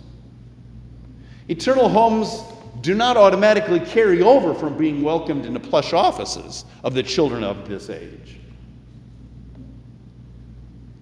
Eternal 1.50 1.89
homes 1.89 2.43
do 2.81 2.93
not 2.93 3.17
automatically 3.17 3.79
carry 3.79 4.22
over 4.22 4.53
from 4.53 4.77
being 4.77 5.01
welcomed 5.01 5.46
into 5.46 5.60
plush 5.60 5.93
offices 5.93 6.65
of 6.84 6.93
the 6.93 7.03
children 7.03 7.43
of 7.43 7.67
this 7.67 7.89
age. 7.89 8.39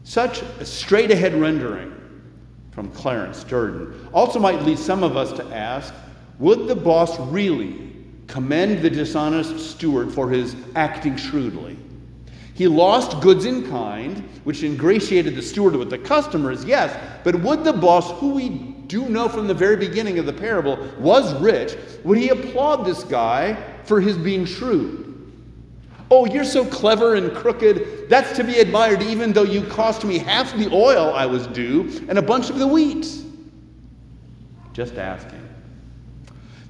Such 0.03 0.41
a 0.60 0.65
straight 0.65 1.12
ahead 1.12 1.34
rendering 1.34 1.91
from 2.72 2.91
Clarence 2.91 3.44
Jordan 3.44 4.08
also 4.13 4.39
might 4.39 4.62
lead 4.62 4.77
some 4.77 5.03
of 5.03 5.17
us 5.17 5.32
to 5.34 5.44
ask 5.55 5.94
would 6.38 6.67
the 6.67 6.75
boss 6.75 7.17
really 7.20 7.94
commend 8.27 8.82
the 8.82 8.89
dishonest 8.89 9.72
steward 9.72 10.12
for 10.12 10.29
his 10.29 10.55
acting 10.75 11.15
shrewdly? 11.15 11.77
He 12.53 12.67
lost 12.67 13.22
goods 13.22 13.46
in 13.46 13.70
kind, 13.70 14.17
which 14.44 14.63
ingratiated 14.63 15.36
the 15.36 15.41
steward 15.41 15.75
with 15.75 15.89
the 15.89 15.98
customers, 15.98 16.63
yes, 16.65 16.98
but 17.24 17.36
would 17.41 17.63
the 17.63 17.74
boss, 17.74 18.12
who 18.20 18.29
we 18.36 18.75
do 18.88 19.10
know 19.10 19.27
from 19.27 19.48
the 19.48 19.54
very 19.54 19.75
beginning 19.75 20.20
of 20.20 20.25
the 20.25 20.34
parable 20.34 20.77
was 21.00 21.34
rich, 21.42 21.75
would 22.04 22.18
he 22.18 22.30
applaud 22.30 22.86
this 22.86 23.04
guy 23.04 23.56
for 23.84 24.01
his 24.01 24.18
being 24.18 24.46
shrewd? 24.46 25.06
Oh, 26.12 26.25
you're 26.25 26.44
so 26.44 26.65
clever 26.65 27.15
and 27.15 27.36
crooked. 27.36 28.10
That's 28.10 28.36
to 28.38 28.44
be 28.44 28.60
admired, 28.60 29.01
even 29.01 29.34
though 29.34 29.44
you 29.44 29.63
cost 29.63 30.04
me 30.06 30.20
half 30.20 30.56
the 30.56 30.72
oil 30.72 31.13
I 31.13 31.25
was 31.25 31.48
due 31.48 32.06
and 32.08 32.18
a 32.18 32.22
bunch 32.22 32.50
of 32.50 32.60
the 32.60 32.68
wheat. 32.68 33.08
Just 34.74 34.96
asking. 34.96 35.42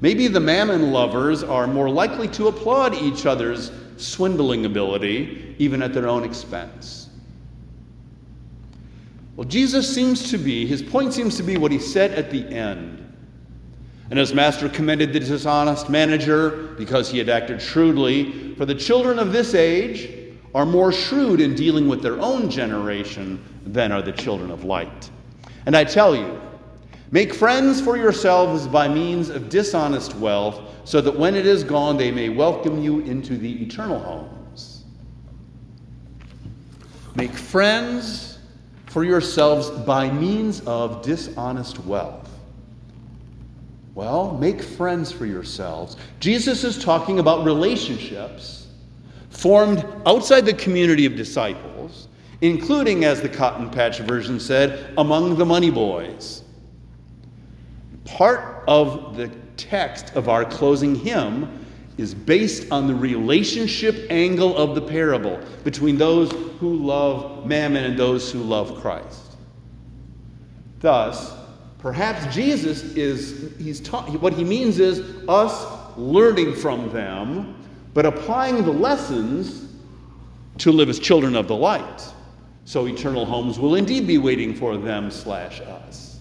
Maybe 0.02 0.28
the 0.28 0.40
mammon 0.40 0.92
lovers 0.92 1.44
are 1.44 1.68
more 1.68 1.90
likely 1.90 2.28
to 2.30 2.48
applaud 2.48 2.96
each 2.96 3.26
other's 3.26 3.72
swindling 3.98 4.66
ability, 4.66 5.56
even 5.58 5.82
at 5.82 5.94
their 5.94 6.08
own 6.08 6.24
expense. 6.24 7.05
Well, 9.36 9.48
Jesus 9.48 9.94
seems 9.94 10.32
to 10.32 10.38
be, 10.38 10.66
his 10.66 10.82
point 10.82 11.14
seems 11.14 11.36
to 11.38 11.44
be 11.44 11.58
what 11.58 11.72
he 11.72 11.80
said 11.80 12.12
at 12.12 12.32
the 12.32 12.48
end. 12.48 13.02
And 14.10 14.20
his 14.20 14.34
master 14.34 14.70
commended 14.70 15.14
the 15.14 15.20
dishonest 15.20 15.90
manager 15.90 16.74
because 16.78 17.10
he 17.10 17.18
had 17.18 17.28
acted 17.28 17.62
shrewdly. 17.62 18.54
For 18.56 18.66
the 18.66 18.76
children 18.76 19.20
of 19.20 19.34
this 19.34 19.56
age 19.56 20.10
are 20.54 20.66
more 20.66 20.92
shrewd 20.92 21.42
in 21.42 21.56
dealing 21.56 21.88
with 21.88 22.02
their 22.02 22.20
own 22.22 22.50
generation 22.50 23.44
than 23.66 23.92
are 23.92 24.02
the 24.02 24.12
children 24.12 24.52
of 24.52 24.64
light. 24.64 25.10
And 25.66 25.76
I 25.76 25.84
tell 25.84 26.16
you, 26.16 26.40
make 27.12 27.34
friends 27.34 27.82
for 27.82 27.98
yourselves 27.98 28.68
by 28.68 28.88
means 28.88 29.30
of 29.30 29.50
dishonest 29.50 30.16
wealth, 30.16 30.62
so 30.86 31.02
that 31.02 31.18
when 31.18 31.36
it 31.36 31.48
is 31.48 31.64
gone, 31.64 31.98
they 31.98 32.12
may 32.12 32.30
welcome 32.30 32.82
you 32.82 33.00
into 33.02 33.38
the 33.38 33.64
eternal 33.64 34.00
homes. 34.00 34.84
Make 37.16 37.32
friends 37.32 38.35
for 38.96 39.04
yourselves 39.04 39.70
by 39.70 40.10
means 40.10 40.62
of 40.62 41.02
dishonest 41.02 41.80
wealth. 41.80 42.30
Well, 43.94 44.38
make 44.38 44.62
friends 44.64 45.12
for 45.12 45.26
yourselves. 45.26 45.98
Jesus 46.22 46.64
is 46.64 46.82
talking 46.82 47.20
about 47.20 47.44
relationships 47.44 48.68
formed 49.32 49.86
outside 50.06 50.46
the 50.46 50.54
community 50.54 51.06
of 51.06 51.18
disciples, 51.18 52.08
including, 52.40 53.04
as 53.04 53.20
the 53.20 53.28
Cotton 53.28 53.70
Patch 53.70 54.00
version 54.00 54.40
said, 54.40 54.94
among 54.98 55.36
the 55.36 55.46
money 55.46 55.72
boys. 55.72 56.44
Part 58.06 58.64
of 58.66 59.18
the 59.18 59.28
text 59.58 60.16
of 60.16 60.30
our 60.30 60.46
closing 60.46 60.96
hymn 60.96 61.65
is 61.98 62.14
based 62.14 62.72
on 62.72 62.88
the 62.88 62.96
relationship 62.96 64.08
angle 64.10 64.56
of 64.58 64.76
the 64.76 64.82
parable 64.82 65.40
between 65.64 65.98
those 65.98 66.32
who 66.60 66.76
love 66.76 67.46
mammon 67.46 67.84
and 67.84 67.98
those 67.98 68.32
who 68.32 68.40
love 68.40 68.82
Christ. 68.82 69.38
Thus, 70.80 71.36
Perhaps 71.86 72.34
Jesus 72.34 72.82
is, 72.96 73.56
he's 73.60 73.80
taught, 73.80 74.10
what 74.20 74.34
he 74.34 74.44
means 74.44 74.80
is 74.80 75.02
us 75.30 75.68
learning 75.96 76.56
from 76.56 76.92
them, 76.92 77.64
but 77.94 78.08
applying 78.08 78.66
the 78.66 78.72
lessons 78.72 79.72
to 80.58 80.72
live 80.72 80.90
as 80.90 80.98
children 80.98 81.36
of 81.36 81.48
the 81.48 81.56
light. 81.56 82.12
So 82.64 82.88
eternal 82.88 83.24
homes 83.24 83.60
will 83.60 83.76
indeed 83.76 84.08
be 84.08 84.18
waiting 84.18 84.56
for 84.56 84.78
them 84.78 85.12
slash 85.12 85.62
us. 85.62 86.15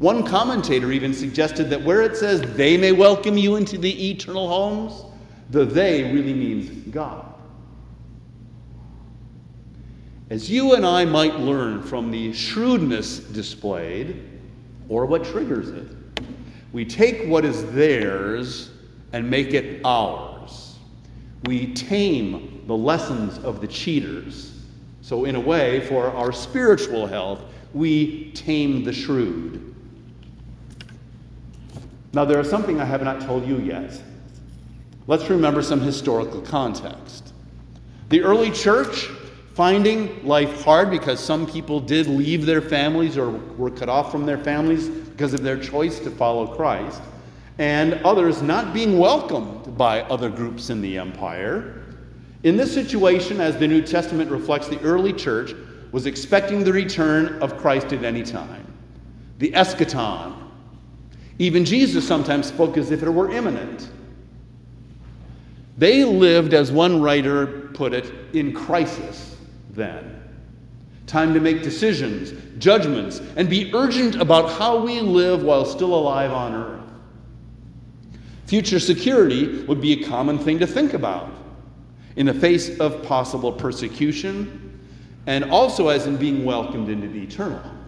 One 0.00 0.24
commentator 0.24 0.92
even 0.92 1.12
suggested 1.12 1.68
that 1.68 1.82
where 1.82 2.00
it 2.00 2.16
says 2.16 2.40
they 2.56 2.78
may 2.78 2.90
welcome 2.90 3.36
you 3.36 3.56
into 3.56 3.76
the 3.76 4.10
eternal 4.10 4.48
homes, 4.48 5.04
the 5.50 5.66
they 5.66 6.04
really 6.04 6.32
means 6.32 6.70
God. 6.90 7.26
As 10.30 10.50
you 10.50 10.72
and 10.72 10.86
I 10.86 11.04
might 11.04 11.38
learn 11.38 11.82
from 11.82 12.10
the 12.10 12.32
shrewdness 12.32 13.18
displayed, 13.18 14.26
or 14.88 15.04
what 15.04 15.22
triggers 15.22 15.68
it, 15.68 15.88
we 16.72 16.86
take 16.86 17.28
what 17.28 17.44
is 17.44 17.70
theirs 17.72 18.70
and 19.12 19.28
make 19.28 19.52
it 19.52 19.82
ours. 19.84 20.78
We 21.44 21.74
tame 21.74 22.64
the 22.66 22.76
lessons 22.76 23.36
of 23.44 23.60
the 23.60 23.68
cheaters. 23.68 24.62
So, 25.02 25.26
in 25.26 25.34
a 25.34 25.40
way, 25.40 25.86
for 25.88 26.06
our 26.06 26.32
spiritual 26.32 27.06
health, 27.06 27.42
we 27.74 28.32
tame 28.32 28.82
the 28.82 28.94
shrewd. 28.94 29.69
Now, 32.12 32.24
there 32.24 32.40
is 32.40 32.50
something 32.50 32.80
I 32.80 32.84
have 32.84 33.02
not 33.02 33.20
told 33.20 33.46
you 33.46 33.58
yet. 33.58 34.00
Let's 35.06 35.28
remember 35.30 35.62
some 35.62 35.80
historical 35.80 36.40
context. 36.40 37.32
The 38.08 38.22
early 38.22 38.50
church 38.50 39.08
finding 39.54 40.24
life 40.26 40.64
hard 40.64 40.90
because 40.90 41.20
some 41.20 41.46
people 41.46 41.80
did 41.80 42.06
leave 42.06 42.46
their 42.46 42.62
families 42.62 43.18
or 43.18 43.30
were 43.30 43.70
cut 43.70 43.88
off 43.88 44.10
from 44.10 44.24
their 44.24 44.38
families 44.38 44.88
because 44.88 45.34
of 45.34 45.42
their 45.42 45.58
choice 45.58 45.98
to 46.00 46.10
follow 46.10 46.46
Christ, 46.46 47.02
and 47.58 47.94
others 48.04 48.42
not 48.42 48.72
being 48.72 48.98
welcomed 48.98 49.76
by 49.76 50.02
other 50.02 50.30
groups 50.30 50.70
in 50.70 50.80
the 50.80 50.98
empire. 50.98 51.84
In 52.42 52.56
this 52.56 52.72
situation, 52.72 53.40
as 53.40 53.56
the 53.58 53.68
New 53.68 53.82
Testament 53.82 54.30
reflects, 54.30 54.68
the 54.68 54.80
early 54.80 55.12
church 55.12 55.52
was 55.92 56.06
expecting 56.06 56.64
the 56.64 56.72
return 56.72 57.40
of 57.42 57.58
Christ 57.58 57.92
at 57.92 58.02
any 58.02 58.22
time. 58.22 58.66
The 59.38 59.52
eschaton. 59.52 60.49
Even 61.40 61.64
Jesus 61.64 62.06
sometimes 62.06 62.46
spoke 62.46 62.76
as 62.76 62.90
if 62.90 63.02
it 63.02 63.08
were 63.08 63.32
imminent. 63.32 63.88
They 65.78 66.04
lived, 66.04 66.52
as 66.52 66.70
one 66.70 67.00
writer 67.00 67.70
put 67.72 67.94
it, 67.94 68.12
in 68.34 68.52
crisis 68.52 69.38
then. 69.70 70.22
Time 71.06 71.32
to 71.32 71.40
make 71.40 71.62
decisions, 71.62 72.34
judgments, 72.58 73.22
and 73.36 73.48
be 73.48 73.72
urgent 73.74 74.16
about 74.16 74.50
how 74.50 74.84
we 74.84 75.00
live 75.00 75.42
while 75.42 75.64
still 75.64 75.94
alive 75.94 76.30
on 76.30 76.54
earth. 76.54 76.84
Future 78.44 78.78
security 78.78 79.62
would 79.62 79.80
be 79.80 79.94
a 79.94 80.06
common 80.06 80.38
thing 80.38 80.58
to 80.58 80.66
think 80.66 80.92
about 80.92 81.32
in 82.16 82.26
the 82.26 82.34
face 82.34 82.78
of 82.80 83.02
possible 83.02 83.50
persecution 83.50 84.78
and 85.26 85.44
also 85.44 85.88
as 85.88 86.06
in 86.06 86.18
being 86.18 86.44
welcomed 86.44 86.90
into 86.90 87.08
the 87.08 87.22
eternal. 87.22 87.79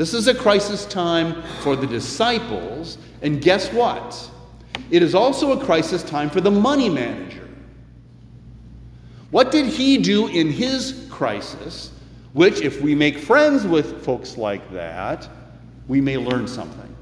This 0.00 0.14
is 0.14 0.28
a 0.28 0.34
crisis 0.34 0.86
time 0.86 1.42
for 1.60 1.76
the 1.76 1.86
disciples, 1.86 2.96
and 3.20 3.42
guess 3.42 3.70
what? 3.70 4.30
It 4.90 5.02
is 5.02 5.14
also 5.14 5.52
a 5.52 5.62
crisis 5.62 6.02
time 6.02 6.30
for 6.30 6.40
the 6.40 6.50
money 6.50 6.88
manager. 6.88 7.46
What 9.30 9.50
did 9.50 9.66
he 9.66 9.98
do 9.98 10.28
in 10.28 10.48
his 10.48 11.06
crisis? 11.10 11.92
Which, 12.32 12.62
if 12.62 12.80
we 12.80 12.94
make 12.94 13.18
friends 13.18 13.66
with 13.66 14.02
folks 14.02 14.38
like 14.38 14.72
that, 14.72 15.28
we 15.86 16.00
may 16.00 16.16
learn 16.16 16.48
something. 16.48 16.96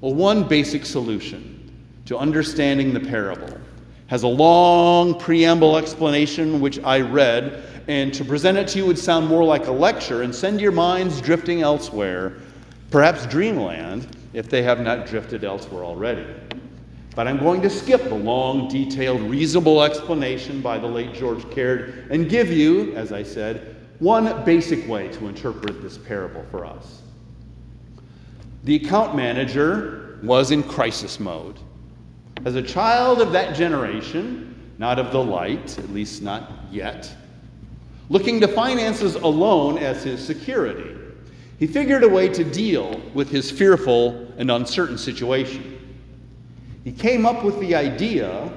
Well, 0.00 0.14
one 0.14 0.48
basic 0.48 0.86
solution 0.86 1.70
to 2.06 2.16
understanding 2.16 2.94
the 2.94 3.00
parable 3.00 3.60
has 4.06 4.22
a 4.22 4.28
long 4.28 5.18
preamble 5.18 5.76
explanation 5.76 6.58
which 6.58 6.78
I 6.84 7.02
read, 7.02 7.62
and 7.88 8.12
to 8.14 8.24
present 8.24 8.58
it 8.58 8.68
to 8.68 8.78
you 8.78 8.86
would 8.86 8.98
sound 8.98 9.26
more 9.26 9.44
like 9.44 9.66
a 9.66 9.72
lecture 9.72 10.22
and 10.22 10.34
send 10.34 10.60
your 10.60 10.72
minds 10.72 11.20
drifting 11.20 11.62
elsewhere, 11.62 12.34
perhaps 12.90 13.26
dreamland, 13.26 14.16
if 14.32 14.48
they 14.48 14.62
have 14.62 14.80
not 14.80 15.06
drifted 15.06 15.44
elsewhere 15.44 15.84
already. 15.84 16.26
But 17.14 17.28
I'm 17.28 17.38
going 17.38 17.60
to 17.62 17.70
skip 17.70 18.04
the 18.04 18.14
long, 18.14 18.68
detailed, 18.68 19.20
reasonable 19.22 19.82
explanation 19.82 20.62
by 20.62 20.78
the 20.78 20.86
late 20.86 21.12
George 21.12 21.48
Caird 21.50 22.06
and 22.10 22.28
give 22.28 22.50
you, 22.50 22.94
as 22.94 23.12
I 23.12 23.22
said, 23.22 23.76
one 23.98 24.44
basic 24.44 24.88
way 24.88 25.08
to 25.08 25.28
interpret 25.28 25.82
this 25.82 25.98
parable 25.98 26.44
for 26.50 26.64
us. 26.64 27.02
The 28.64 28.76
account 28.76 29.14
manager 29.14 30.18
was 30.22 30.50
in 30.50 30.62
crisis 30.62 31.20
mode. 31.20 31.58
As 32.44 32.54
a 32.54 32.62
child 32.62 33.20
of 33.20 33.32
that 33.32 33.54
generation, 33.54 34.72
not 34.78 34.98
of 34.98 35.12
the 35.12 35.22
light, 35.22 35.78
at 35.78 35.90
least 35.90 36.22
not 36.22 36.50
yet, 36.70 37.14
looking 38.12 38.38
to 38.38 38.46
finances 38.46 39.14
alone 39.14 39.78
as 39.78 40.04
his 40.04 40.22
security, 40.22 40.94
he 41.58 41.66
figured 41.66 42.04
a 42.04 42.08
way 42.08 42.28
to 42.28 42.44
deal 42.44 43.00
with 43.14 43.30
his 43.30 43.50
fearful 43.50 44.30
and 44.36 44.50
uncertain 44.50 44.98
situation. 44.98 45.78
He 46.84 46.92
came 46.92 47.24
up 47.24 47.42
with 47.42 47.58
the 47.58 47.74
idea 47.74 48.52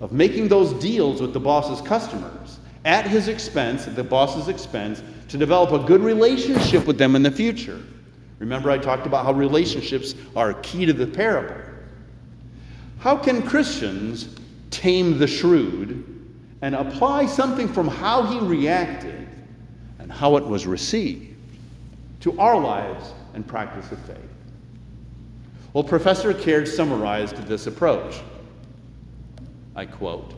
of 0.00 0.10
making 0.10 0.48
those 0.48 0.72
deals 0.82 1.20
with 1.20 1.32
the 1.32 1.38
boss's 1.38 1.86
customers 1.86 2.58
at 2.84 3.06
his 3.06 3.28
expense, 3.28 3.86
at 3.86 3.94
the 3.94 4.02
boss's 4.02 4.48
expense, 4.48 5.04
to 5.28 5.38
develop 5.38 5.70
a 5.70 5.86
good 5.86 6.00
relationship 6.00 6.84
with 6.84 6.98
them 6.98 7.14
in 7.14 7.22
the 7.22 7.30
future. 7.30 7.80
Remember, 8.40 8.72
I 8.72 8.78
talked 8.78 9.06
about 9.06 9.24
how 9.24 9.34
relationships 9.34 10.16
are 10.34 10.54
key 10.54 10.84
to 10.84 10.92
the 10.92 11.06
parable. 11.06 11.62
How 12.98 13.16
can 13.16 13.42
Christians 13.42 14.34
tame 14.72 15.18
the 15.18 15.28
shrewd 15.28 16.21
and 16.62 16.74
apply 16.74 17.26
something 17.26 17.68
from 17.68 17.88
how 17.88 18.22
he 18.22 18.38
reacted 18.38 19.28
and 19.98 20.10
how 20.10 20.36
it 20.36 20.44
was 20.44 20.66
received 20.66 21.36
to 22.20 22.38
our 22.38 22.58
lives 22.58 23.12
and 23.34 23.46
practice 23.46 23.90
of 23.92 23.98
faith? 24.00 24.16
Well, 25.72 25.84
Professor 25.84 26.32
Caird 26.32 26.68
summarized 26.68 27.36
this 27.46 27.66
approach. 27.66 28.20
I 29.74 29.86
quote 29.86 30.34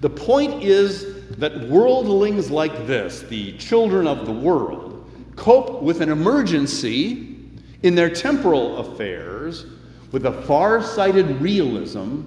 The 0.00 0.10
point 0.10 0.62
is 0.62 1.26
that 1.36 1.68
worldlings 1.68 2.50
like 2.50 2.86
this, 2.86 3.22
the 3.22 3.52
children 3.58 4.06
of 4.06 4.26
the 4.26 4.32
world, 4.32 5.10
cope 5.36 5.82
with 5.82 6.00
an 6.00 6.08
emergency 6.08 7.36
in 7.82 7.94
their 7.94 8.10
temporal 8.10 8.78
affairs 8.78 9.66
with 10.12 10.26
a 10.26 10.42
far 10.42 10.82
sighted 10.82 11.40
realism 11.40 12.22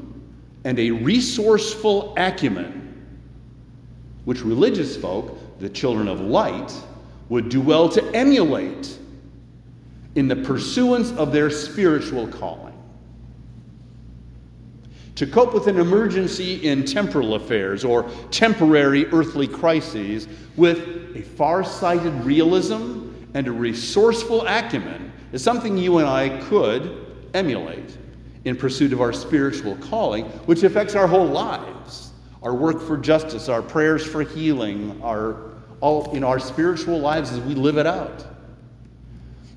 and 0.63 0.79
a 0.79 0.91
resourceful 0.91 2.13
acumen, 2.17 2.82
which 4.25 4.43
religious 4.43 4.95
folk, 4.95 5.59
the 5.59 5.69
children 5.69 6.07
of 6.07 6.21
light, 6.21 6.73
would 7.29 7.49
do 7.49 7.61
well 7.61 7.89
to 7.89 8.03
emulate 8.15 8.97
in 10.15 10.27
the 10.27 10.35
pursuance 10.35 11.11
of 11.13 11.31
their 11.31 11.49
spiritual 11.49 12.27
calling. 12.27 12.73
To 15.15 15.27
cope 15.27 15.53
with 15.53 15.67
an 15.67 15.79
emergency 15.79 16.67
in 16.67 16.85
temporal 16.85 17.35
affairs 17.35 17.85
or 17.85 18.09
temporary 18.31 19.05
earthly 19.07 19.47
crises 19.47 20.27
with 20.55 21.15
a 21.15 21.21
far 21.21 21.63
sighted 21.63 22.13
realism 22.23 23.09
and 23.33 23.47
a 23.47 23.51
resourceful 23.51 24.45
acumen 24.47 25.11
is 25.31 25.43
something 25.43 25.77
you 25.77 25.99
and 25.99 26.07
I 26.07 26.39
could 26.43 27.05
emulate 27.33 27.97
in 28.45 28.55
pursuit 28.55 28.91
of 28.91 29.01
our 29.01 29.13
spiritual 29.13 29.75
calling, 29.77 30.25
which 30.45 30.63
affects 30.63 30.95
our 30.95 31.07
whole 31.07 31.27
lives 31.27 32.12
our 32.43 32.53
work 32.53 32.81
for 32.81 32.97
justice, 32.97 33.49
our 33.49 33.61
prayers 33.61 34.05
for 34.05 34.21
healing, 34.21 35.01
our, 35.01 35.53
all, 35.81 36.11
in 36.11 36.23
our 36.23 36.39
spiritual 36.39 36.99
lives 36.99 37.31
as 37.31 37.39
we 37.41 37.55
live 37.55 37.77
it 37.77 37.87
out 37.87 38.27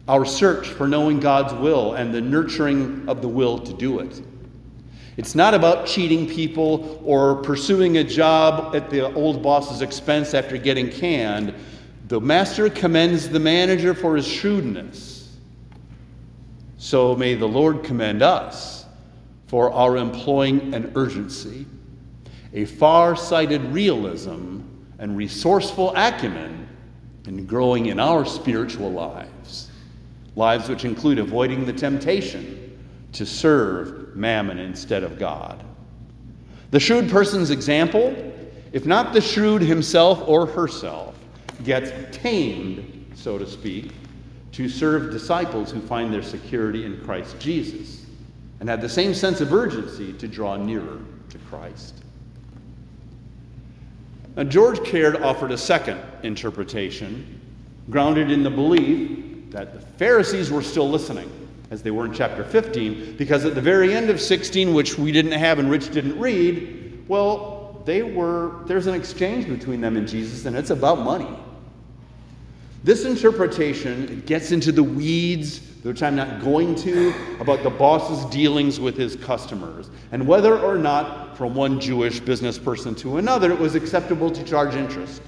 our 0.08 0.24
search 0.24 0.68
for 0.68 0.86
knowing 0.86 1.18
God's 1.18 1.52
will 1.54 1.94
and 1.94 2.14
the 2.14 2.20
nurturing 2.20 3.08
of 3.08 3.22
the 3.22 3.28
will 3.28 3.58
to 3.58 3.72
do 3.72 3.98
it. 3.98 4.22
It's 5.16 5.34
not 5.34 5.54
about 5.54 5.86
cheating 5.86 6.28
people 6.28 7.00
or 7.04 7.36
pursuing 7.36 7.96
a 7.96 8.04
job 8.04 8.76
at 8.76 8.90
the 8.90 9.12
old 9.14 9.42
boss's 9.42 9.82
expense 9.82 10.34
after 10.34 10.58
getting 10.58 10.90
canned. 10.90 11.54
The 12.08 12.20
master 12.20 12.68
commends 12.70 13.28
the 13.28 13.40
manager 13.40 13.94
for 13.94 14.14
his 14.14 14.26
shrewdness. 14.26 15.36
So 16.76 17.16
may 17.16 17.34
the 17.34 17.48
Lord 17.48 17.82
commend 17.82 18.22
us 18.22 18.84
for 19.46 19.72
our 19.72 19.96
employing 19.96 20.74
an 20.74 20.92
urgency, 20.94 21.66
a 22.52 22.64
far 22.64 23.16
sighted 23.16 23.62
realism, 23.66 24.60
and 24.98 25.16
resourceful 25.16 25.92
acumen 25.94 26.66
in 27.26 27.44
growing 27.46 27.86
in 27.86 28.00
our 28.00 28.24
spiritual 28.24 28.90
lives 28.90 29.70
lives 30.36 30.68
which 30.68 30.84
include 30.84 31.18
avoiding 31.18 31.64
the 31.64 31.72
temptation 31.72 32.78
to 33.12 33.24
serve 33.24 34.14
mammon 34.14 34.58
instead 34.58 35.02
of 35.02 35.18
God. 35.18 35.64
The 36.70 36.80
shrewd 36.80 37.10
person's 37.10 37.50
example, 37.50 38.14
if 38.72 38.84
not 38.84 39.14
the 39.14 39.20
shrewd 39.20 39.62
himself 39.62 40.22
or 40.28 40.46
herself, 40.46 41.18
gets 41.64 41.90
tamed, 42.14 43.12
so 43.14 43.38
to 43.38 43.46
speak, 43.46 43.92
to 44.52 44.68
serve 44.68 45.10
disciples 45.10 45.70
who 45.70 45.80
find 45.80 46.12
their 46.12 46.22
security 46.22 46.84
in 46.84 47.02
Christ 47.02 47.38
Jesus 47.38 48.04
and 48.60 48.68
have 48.68 48.82
the 48.82 48.88
same 48.88 49.14
sense 49.14 49.40
of 49.40 49.52
urgency 49.52 50.12
to 50.14 50.28
draw 50.28 50.56
nearer 50.56 51.00
to 51.30 51.38
Christ. 51.50 52.02
Now, 54.36 54.44
George 54.44 54.84
Caird 54.84 55.16
offered 55.16 55.50
a 55.50 55.58
second 55.58 55.98
interpretation, 56.22 57.40
grounded 57.88 58.30
in 58.30 58.42
the 58.42 58.50
belief 58.50 59.50
that 59.50 59.72
the 59.72 59.80
Pharisees 59.80 60.50
were 60.50 60.62
still 60.62 60.90
listening, 60.90 61.30
as 61.70 61.82
they 61.82 61.90
were 61.90 62.04
in 62.04 62.12
chapter 62.12 62.44
15, 62.44 63.16
because 63.16 63.46
at 63.46 63.54
the 63.54 63.60
very 63.62 63.94
end 63.94 64.10
of 64.10 64.20
16, 64.20 64.74
which 64.74 64.98
we 64.98 65.10
didn't 65.10 65.32
have 65.32 65.58
and 65.58 65.70
Rich 65.70 65.90
didn't 65.90 66.18
read, 66.18 67.08
well, 67.08 67.82
they 67.86 68.02
were 68.02 68.64
there's 68.66 68.88
an 68.88 68.94
exchange 68.94 69.48
between 69.48 69.80
them 69.80 69.96
and 69.96 70.06
Jesus, 70.06 70.44
and 70.44 70.56
it's 70.56 70.70
about 70.70 70.98
money. 70.98 71.28
This 72.84 73.04
interpretation 73.04 74.22
gets 74.26 74.52
into 74.52 74.70
the 74.70 74.82
weeds, 74.82 75.60
which 75.86 76.02
I'm 76.02 76.16
not 76.16 76.42
going 76.42 76.74
to, 76.76 77.14
about 77.40 77.62
the 77.62 77.70
boss's 77.70 78.24
dealings 78.26 78.80
with 78.80 78.96
his 78.96 79.16
customers 79.16 79.88
and 80.12 80.26
whether 80.26 80.58
or 80.58 80.76
not, 80.76 81.36
from 81.36 81.54
one 81.54 81.80
Jewish 81.80 82.20
business 82.20 82.58
person 82.58 82.94
to 82.96 83.18
another, 83.18 83.52
it 83.52 83.58
was 83.58 83.74
acceptable 83.74 84.30
to 84.30 84.42
charge 84.42 84.74
interest. 84.74 85.22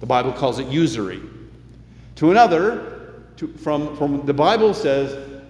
The 0.00 0.06
Bible 0.06 0.32
calls 0.32 0.58
it 0.58 0.68
usury. 0.68 1.20
To 2.16 2.30
another, 2.30 3.14
to, 3.36 3.48
from, 3.48 3.96
from 3.96 4.24
the 4.26 4.34
Bible 4.34 4.74
says 4.74 5.40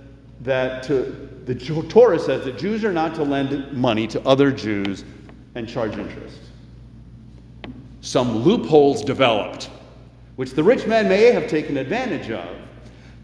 that 0.41 0.83
to, 0.85 1.29
the 1.45 1.55
Torah 1.55 2.19
says 2.19 2.45
that 2.45 2.59
Jews 2.59 2.85
are 2.85 2.93
not 2.93 3.15
to 3.17 3.23
lend 3.23 3.73
money 3.73 4.07
to 4.09 4.27
other 4.27 4.51
Jews 4.51 5.05
and 5.55 5.69
charge 5.69 5.97
interest. 5.97 6.39
Some 8.01 8.39
loopholes 8.39 9.03
developed 9.03 9.71
which 10.37 10.53
the 10.53 10.63
rich 10.63 10.87
man 10.87 11.09
may 11.09 11.33
have 11.33 11.49
taken 11.49 11.77
advantage 11.77 12.31
of. 12.31 12.62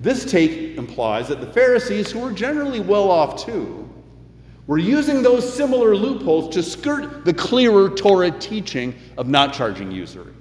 This 0.01 0.25
take 0.25 0.77
implies 0.77 1.29
that 1.29 1.41
the 1.41 1.53
Pharisees, 1.53 2.11
who 2.13 2.21
were 2.21 2.33
generally 2.33 2.81
well 2.81 3.11
off 3.11 3.45
too, 3.45 3.89
were 4.67 4.79
using 4.79 5.23
those 5.23 5.51
similar 5.53 5.97
loopholes 5.97 6.55
to 6.55 6.63
skirt 6.63 7.25
the 7.25 7.35
clearer 7.35 7.89
Torah 7.89 8.31
teaching 8.31 8.95
of 9.17 9.27
not 9.27 9.55
charging 9.55 9.91
usury. 9.91 10.33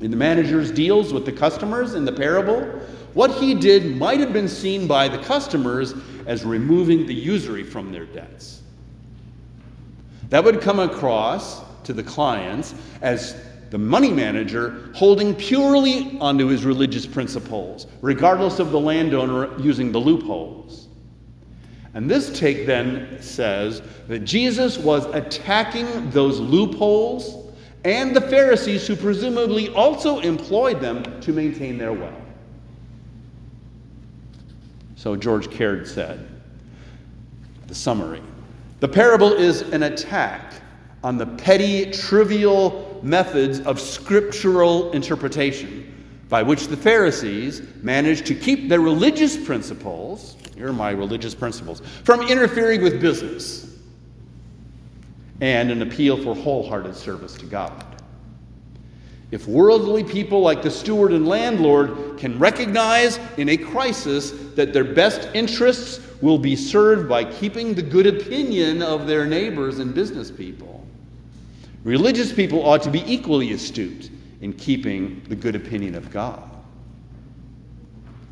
In 0.00 0.10
the 0.10 0.16
manager's 0.16 0.70
deals 0.70 1.12
with 1.12 1.26
the 1.26 1.32
customers 1.32 1.94
in 1.94 2.04
the 2.04 2.12
parable, 2.12 2.62
what 3.12 3.32
he 3.32 3.54
did 3.54 3.96
might 3.96 4.20
have 4.20 4.32
been 4.32 4.48
seen 4.48 4.86
by 4.86 5.08
the 5.08 5.18
customers 5.18 5.94
as 6.26 6.44
removing 6.44 7.06
the 7.06 7.14
usury 7.14 7.64
from 7.64 7.90
their 7.90 8.06
debts. 8.06 8.62
That 10.30 10.44
would 10.44 10.60
come 10.60 10.78
across 10.78 11.60
to 11.84 11.92
the 11.92 12.04
clients 12.04 12.74
as 13.02 13.34
the 13.70 13.78
money 13.78 14.10
manager 14.10 14.90
holding 14.94 15.34
purely 15.34 16.18
onto 16.20 16.48
his 16.48 16.64
religious 16.64 17.06
principles, 17.06 17.86
regardless 18.02 18.58
of 18.58 18.72
the 18.72 18.80
landowner 18.80 19.56
using 19.60 19.92
the 19.92 19.98
loopholes. 19.98 20.88
And 21.94 22.10
this 22.10 22.36
take 22.38 22.66
then 22.66 23.20
says 23.20 23.82
that 24.08 24.20
Jesus 24.20 24.78
was 24.78 25.06
attacking 25.06 26.10
those 26.10 26.38
loopholes 26.38 27.52
and 27.84 28.14
the 28.14 28.20
Pharisees 28.20 28.86
who 28.86 28.94
presumably 28.94 29.68
also 29.70 30.20
employed 30.20 30.80
them 30.80 31.20
to 31.22 31.32
maintain 31.32 31.78
their 31.78 31.92
wealth. 31.92 32.14
So 34.96 35.16
George 35.16 35.50
Caird 35.50 35.88
said, 35.88 36.28
the 37.66 37.74
summary 37.74 38.20
the 38.80 38.88
parable 38.88 39.32
is 39.34 39.60
an 39.60 39.82
attack 39.82 40.54
on 41.04 41.18
the 41.18 41.26
petty, 41.26 41.90
trivial 41.90 42.89
methods 43.02 43.60
of 43.60 43.80
scriptural 43.80 44.90
interpretation 44.92 45.86
by 46.28 46.42
which 46.42 46.68
the 46.68 46.76
Pharisees 46.76 47.62
managed 47.82 48.26
to 48.26 48.34
keep 48.34 48.68
their 48.68 48.80
religious 48.80 49.36
principles, 49.36 50.36
here 50.54 50.68
are 50.68 50.72
my 50.72 50.90
religious 50.90 51.34
principles, 51.34 51.82
from 52.04 52.22
interfering 52.22 52.82
with 52.82 53.00
business 53.00 53.76
and 55.40 55.70
an 55.70 55.82
appeal 55.82 56.22
for 56.22 56.34
wholehearted 56.34 56.94
service 56.94 57.34
to 57.34 57.46
God. 57.46 57.84
If 59.30 59.46
worldly 59.46 60.04
people 60.04 60.40
like 60.40 60.62
the 60.62 60.70
steward 60.70 61.12
and 61.12 61.26
landlord 61.26 62.18
can 62.18 62.38
recognize 62.38 63.18
in 63.36 63.48
a 63.48 63.56
crisis 63.56 64.32
that 64.54 64.72
their 64.72 64.84
best 64.84 65.28
interests 65.34 66.00
will 66.20 66.38
be 66.38 66.56
served 66.56 67.08
by 67.08 67.24
keeping 67.24 67.74
the 67.74 67.82
good 67.82 68.06
opinion 68.06 68.82
of 68.82 69.06
their 69.06 69.24
neighbors 69.24 69.78
and 69.78 69.94
business 69.94 70.30
people, 70.30 70.69
Religious 71.84 72.32
people 72.32 72.64
ought 72.64 72.82
to 72.82 72.90
be 72.90 73.02
equally 73.10 73.52
astute 73.52 74.10
in 74.40 74.52
keeping 74.52 75.22
the 75.28 75.36
good 75.36 75.56
opinion 75.56 75.94
of 75.94 76.10
God. 76.10 76.42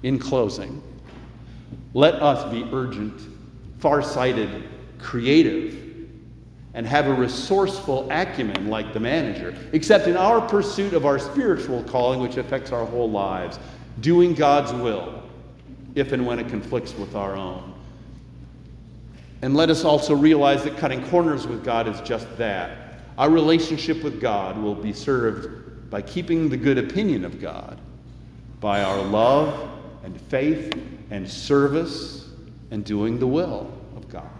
In 0.02 0.18
closing, 0.18 0.82
let 1.94 2.14
us 2.16 2.50
be 2.52 2.68
urgent, 2.72 3.20
far-sighted, 3.78 4.64
creative, 4.98 5.76
and 6.74 6.86
have 6.86 7.06
a 7.06 7.12
resourceful 7.12 8.06
acumen 8.10 8.68
like 8.68 8.92
the 8.92 9.00
manager, 9.00 9.56
except 9.72 10.06
in 10.06 10.16
our 10.16 10.40
pursuit 10.40 10.92
of 10.92 11.06
our 11.06 11.18
spiritual 11.18 11.82
calling, 11.84 12.20
which 12.20 12.36
affects 12.36 12.70
our 12.70 12.84
whole 12.84 13.10
lives, 13.10 13.58
doing 14.00 14.34
God's 14.34 14.72
will, 14.74 15.22
if 15.94 16.12
and 16.12 16.26
when 16.26 16.38
it 16.38 16.48
conflicts 16.48 16.94
with 16.94 17.16
our 17.16 17.34
own. 17.34 17.74
And 19.40 19.56
let 19.56 19.70
us 19.70 19.84
also 19.84 20.14
realize 20.14 20.62
that 20.64 20.76
cutting 20.76 21.04
corners 21.08 21.46
with 21.46 21.64
God 21.64 21.88
is 21.88 22.00
just 22.02 22.36
that 22.36 22.87
our 23.18 23.28
relationship 23.28 24.04
with 24.04 24.20
God 24.20 24.56
will 24.56 24.76
be 24.76 24.92
served 24.92 25.90
by 25.90 26.00
keeping 26.00 26.48
the 26.48 26.56
good 26.56 26.78
opinion 26.78 27.24
of 27.24 27.40
God, 27.40 27.80
by 28.60 28.84
our 28.84 29.02
love 29.02 29.68
and 30.04 30.18
faith 30.22 30.72
and 31.10 31.28
service 31.28 32.30
and 32.70 32.84
doing 32.84 33.18
the 33.18 33.26
will 33.26 33.72
of 33.96 34.08
God. 34.08 34.30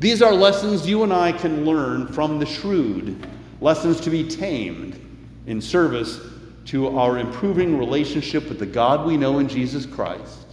These 0.00 0.20
are 0.20 0.32
lessons 0.32 0.86
you 0.86 1.04
and 1.04 1.12
I 1.12 1.30
can 1.30 1.64
learn 1.64 2.08
from 2.08 2.40
the 2.40 2.46
shrewd, 2.46 3.24
lessons 3.60 4.00
to 4.00 4.10
be 4.10 4.28
tamed 4.28 5.00
in 5.46 5.60
service 5.60 6.20
to 6.66 6.98
our 6.98 7.18
improving 7.18 7.78
relationship 7.78 8.48
with 8.48 8.58
the 8.58 8.66
God 8.66 9.06
we 9.06 9.16
know 9.16 9.38
in 9.38 9.48
Jesus 9.48 9.86
Christ 9.86 10.46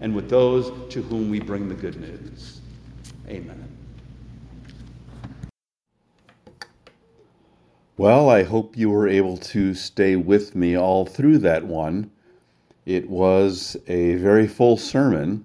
and 0.00 0.14
with 0.14 0.30
those 0.30 0.90
to 0.92 1.02
whom 1.02 1.28
we 1.28 1.38
bring 1.38 1.68
the 1.68 1.74
good 1.74 2.00
news. 2.00 2.62
Amen. 3.28 3.73
Well, 7.96 8.28
I 8.28 8.42
hope 8.42 8.76
you 8.76 8.90
were 8.90 9.06
able 9.06 9.36
to 9.36 9.72
stay 9.72 10.16
with 10.16 10.56
me 10.56 10.76
all 10.76 11.06
through 11.06 11.38
that 11.38 11.64
one. 11.64 12.10
It 12.84 13.08
was 13.08 13.76
a 13.86 14.16
very 14.16 14.48
full 14.48 14.76
sermon, 14.76 15.44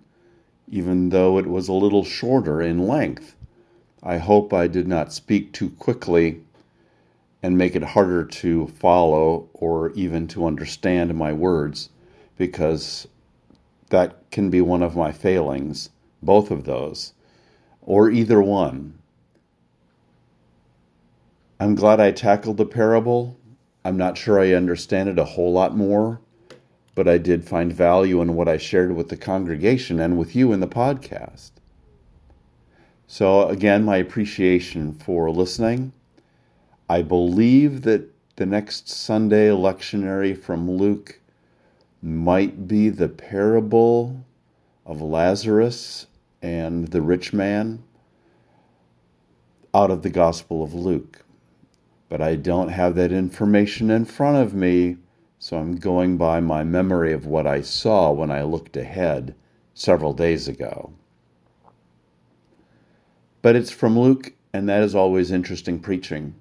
even 0.68 1.10
though 1.10 1.38
it 1.38 1.46
was 1.46 1.68
a 1.68 1.74
little 1.74 2.04
shorter 2.04 2.60
in 2.60 2.88
length. 2.88 3.36
I 4.02 4.18
hope 4.18 4.52
I 4.52 4.66
did 4.66 4.88
not 4.88 5.14
speak 5.14 5.54
too 5.54 5.70
quickly 5.70 6.42
and 7.44 7.56
make 7.56 7.76
it 7.76 7.84
harder 7.84 8.26
to 8.26 8.66
follow 8.68 9.48
or 9.54 9.92
even 9.92 10.28
to 10.30 10.48
understand 10.48 11.14
my 11.14 11.32
words, 11.32 11.90
because 12.36 13.08
that 13.92 14.32
can 14.32 14.50
be 14.50 14.62
one 14.62 14.82
of 14.82 14.96
my 14.96 15.12
failings, 15.12 15.92
both 16.24 16.50
of 16.50 16.64
those, 16.64 17.14
or 17.84 18.10
either 18.10 18.42
one. 18.42 18.99
I'm 21.62 21.76
glad 21.76 22.00
I 22.00 22.12
tackled 22.12 22.56
the 22.56 22.66
parable. 22.66 23.38
I'm 23.84 23.98
not 23.98 24.18
sure 24.18 24.40
I 24.40 24.54
understand 24.54 25.10
it 25.10 25.20
a 25.20 25.26
whole 25.26 25.52
lot 25.52 25.76
more, 25.76 26.22
but 26.96 27.06
I 27.06 27.18
did 27.18 27.44
find 27.44 27.74
value 27.74 28.22
in 28.22 28.34
what 28.36 28.48
I 28.48 28.56
shared 28.56 28.96
with 28.96 29.10
the 29.10 29.18
congregation 29.18 30.00
and 30.00 30.18
with 30.18 30.38
you 30.38 30.54
in 30.54 30.62
the 30.62 30.70
podcast. 30.70 31.52
So, 33.08 33.50
again, 33.50 33.84
my 33.84 33.98
appreciation 33.98 34.94
for 34.94 35.30
listening. 35.32 35.92
I 36.88 37.02
believe 37.02 37.82
that 37.82 38.10
the 38.38 38.46
next 38.46 38.88
Sunday 38.88 39.50
lectionary 39.50 40.38
from 40.38 40.72
Luke 40.72 41.20
might 42.02 42.70
be 42.70 42.88
the 42.88 43.10
parable 43.10 44.24
of 44.86 45.02
Lazarus 45.02 46.08
and 46.42 46.88
the 46.88 47.02
rich 47.02 47.34
man 47.34 47.84
out 49.74 49.92
of 49.92 50.04
the 50.04 50.10
Gospel 50.10 50.64
of 50.64 50.74
Luke 50.74 51.26
but 52.10 52.22
I 52.22 52.36
don't 52.36 52.70
have 52.70 52.96
that 52.96 53.12
information 53.12 53.92
in 53.92 54.06
front 54.06 54.38
of 54.38 54.54
me, 54.54 54.98
so 55.38 55.58
I'm 55.58 55.78
going 55.78 56.18
by 56.18 56.40
my 56.40 56.64
memory 56.64 57.14
of 57.14 57.28
what 57.28 57.48
I 57.48 57.62
saw 57.62 58.12
when 58.12 58.32
I 58.32 58.44
looked 58.44 58.76
ahead 58.76 59.36
several 59.76 60.14
days 60.14 60.48
ago. 60.48 60.92
But 63.42 63.56
it's 63.56 63.72
from 63.72 63.98
Luke, 63.98 64.34
and 64.54 64.68
that 64.68 64.84
is 64.84 64.96
always 64.96 65.32
interesting 65.32 65.80
preaching. 65.80 66.36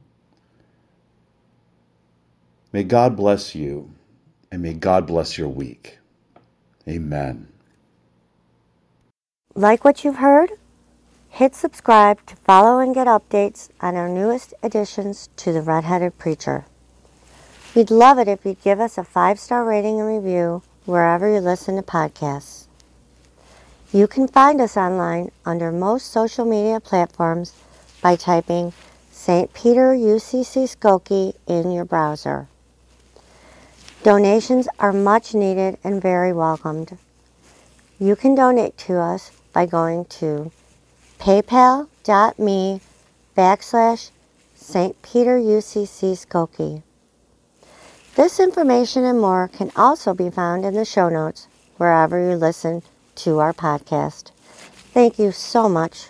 May 2.73 2.85
God 2.85 3.17
bless 3.17 3.55
you, 3.55 3.93
and 4.51 4.63
may 4.63 4.75
God 4.75 5.07
bless 5.07 5.39
your 5.39 5.49
week. 5.49 5.99
Amen. 6.89 7.49
Like 9.55 9.85
what 9.85 10.05
you've 10.05 10.17
heard? 10.17 10.53
Hit 11.39 11.55
subscribe 11.55 12.27
to 12.27 12.35
follow 12.35 12.81
and 12.81 12.93
get 12.93 13.07
updates 13.07 13.69
on 13.81 13.95
our 13.95 14.09
newest 14.09 14.55
additions 14.61 15.29
to 15.37 15.53
the 15.53 15.63
Redheaded 15.63 16.19
Preacher. 16.19 16.65
We'd 17.77 17.93
love 17.93 18.19
it 18.19 18.27
if 18.27 18.45
you'd 18.45 18.61
give 18.61 18.81
us 18.81 18.99
a 18.99 19.05
five 19.05 19.39
star 19.39 19.65
rating 19.65 20.01
and 20.01 20.09
review 20.09 20.63
wherever 20.85 21.33
you 21.33 21.39
listen 21.39 21.77
to 21.77 21.83
podcasts. 21.83 22.65
You 23.93 24.09
can 24.09 24.27
find 24.27 24.61
us 24.61 24.77
online 24.77 25.31
under 25.47 25.71
most 25.71 26.11
social 26.11 26.45
media 26.45 26.81
platforms 26.81 27.53
by 28.03 28.17
typing 28.17 28.73
St. 29.13 29.55
Peter 29.55 29.95
UCC 29.95 30.65
Skokie 30.65 31.37
in 31.47 31.71
your 31.71 31.85
browser. 31.85 32.49
Donations 34.03 34.67
are 34.81 34.93
much 34.93 35.35
needed 35.35 35.79
and 35.85 36.03
very 36.03 36.33
welcomed. 36.33 36.99
You 38.01 38.17
can 38.17 38.35
donate 38.35 38.77
to 38.79 38.99
us 38.99 39.31
by 39.53 39.67
going 39.67 40.07
to 40.07 40.51
paypal.me 41.19 42.81
backslash 43.37 44.11
St. 44.55 45.03
Peter 45.03 45.39
UCC 45.39 46.13
Skokie. 46.13 46.83
This 48.17 48.41
information 48.41 49.05
and 49.05 49.21
more 49.21 49.49
can 49.49 49.71
also 49.77 50.15
be 50.15 50.31
found 50.31 50.65
in 50.65 50.75
the 50.75 50.85
show 50.85 51.09
notes 51.09 51.47
wherever 51.77 52.19
you 52.19 52.37
listen 52.37 52.83
to 53.17 53.39
our 53.39 53.53
podcast. 53.53 54.33
Thank 54.93 55.19
you 55.19 55.31
so 55.31 55.69
much 55.69 56.09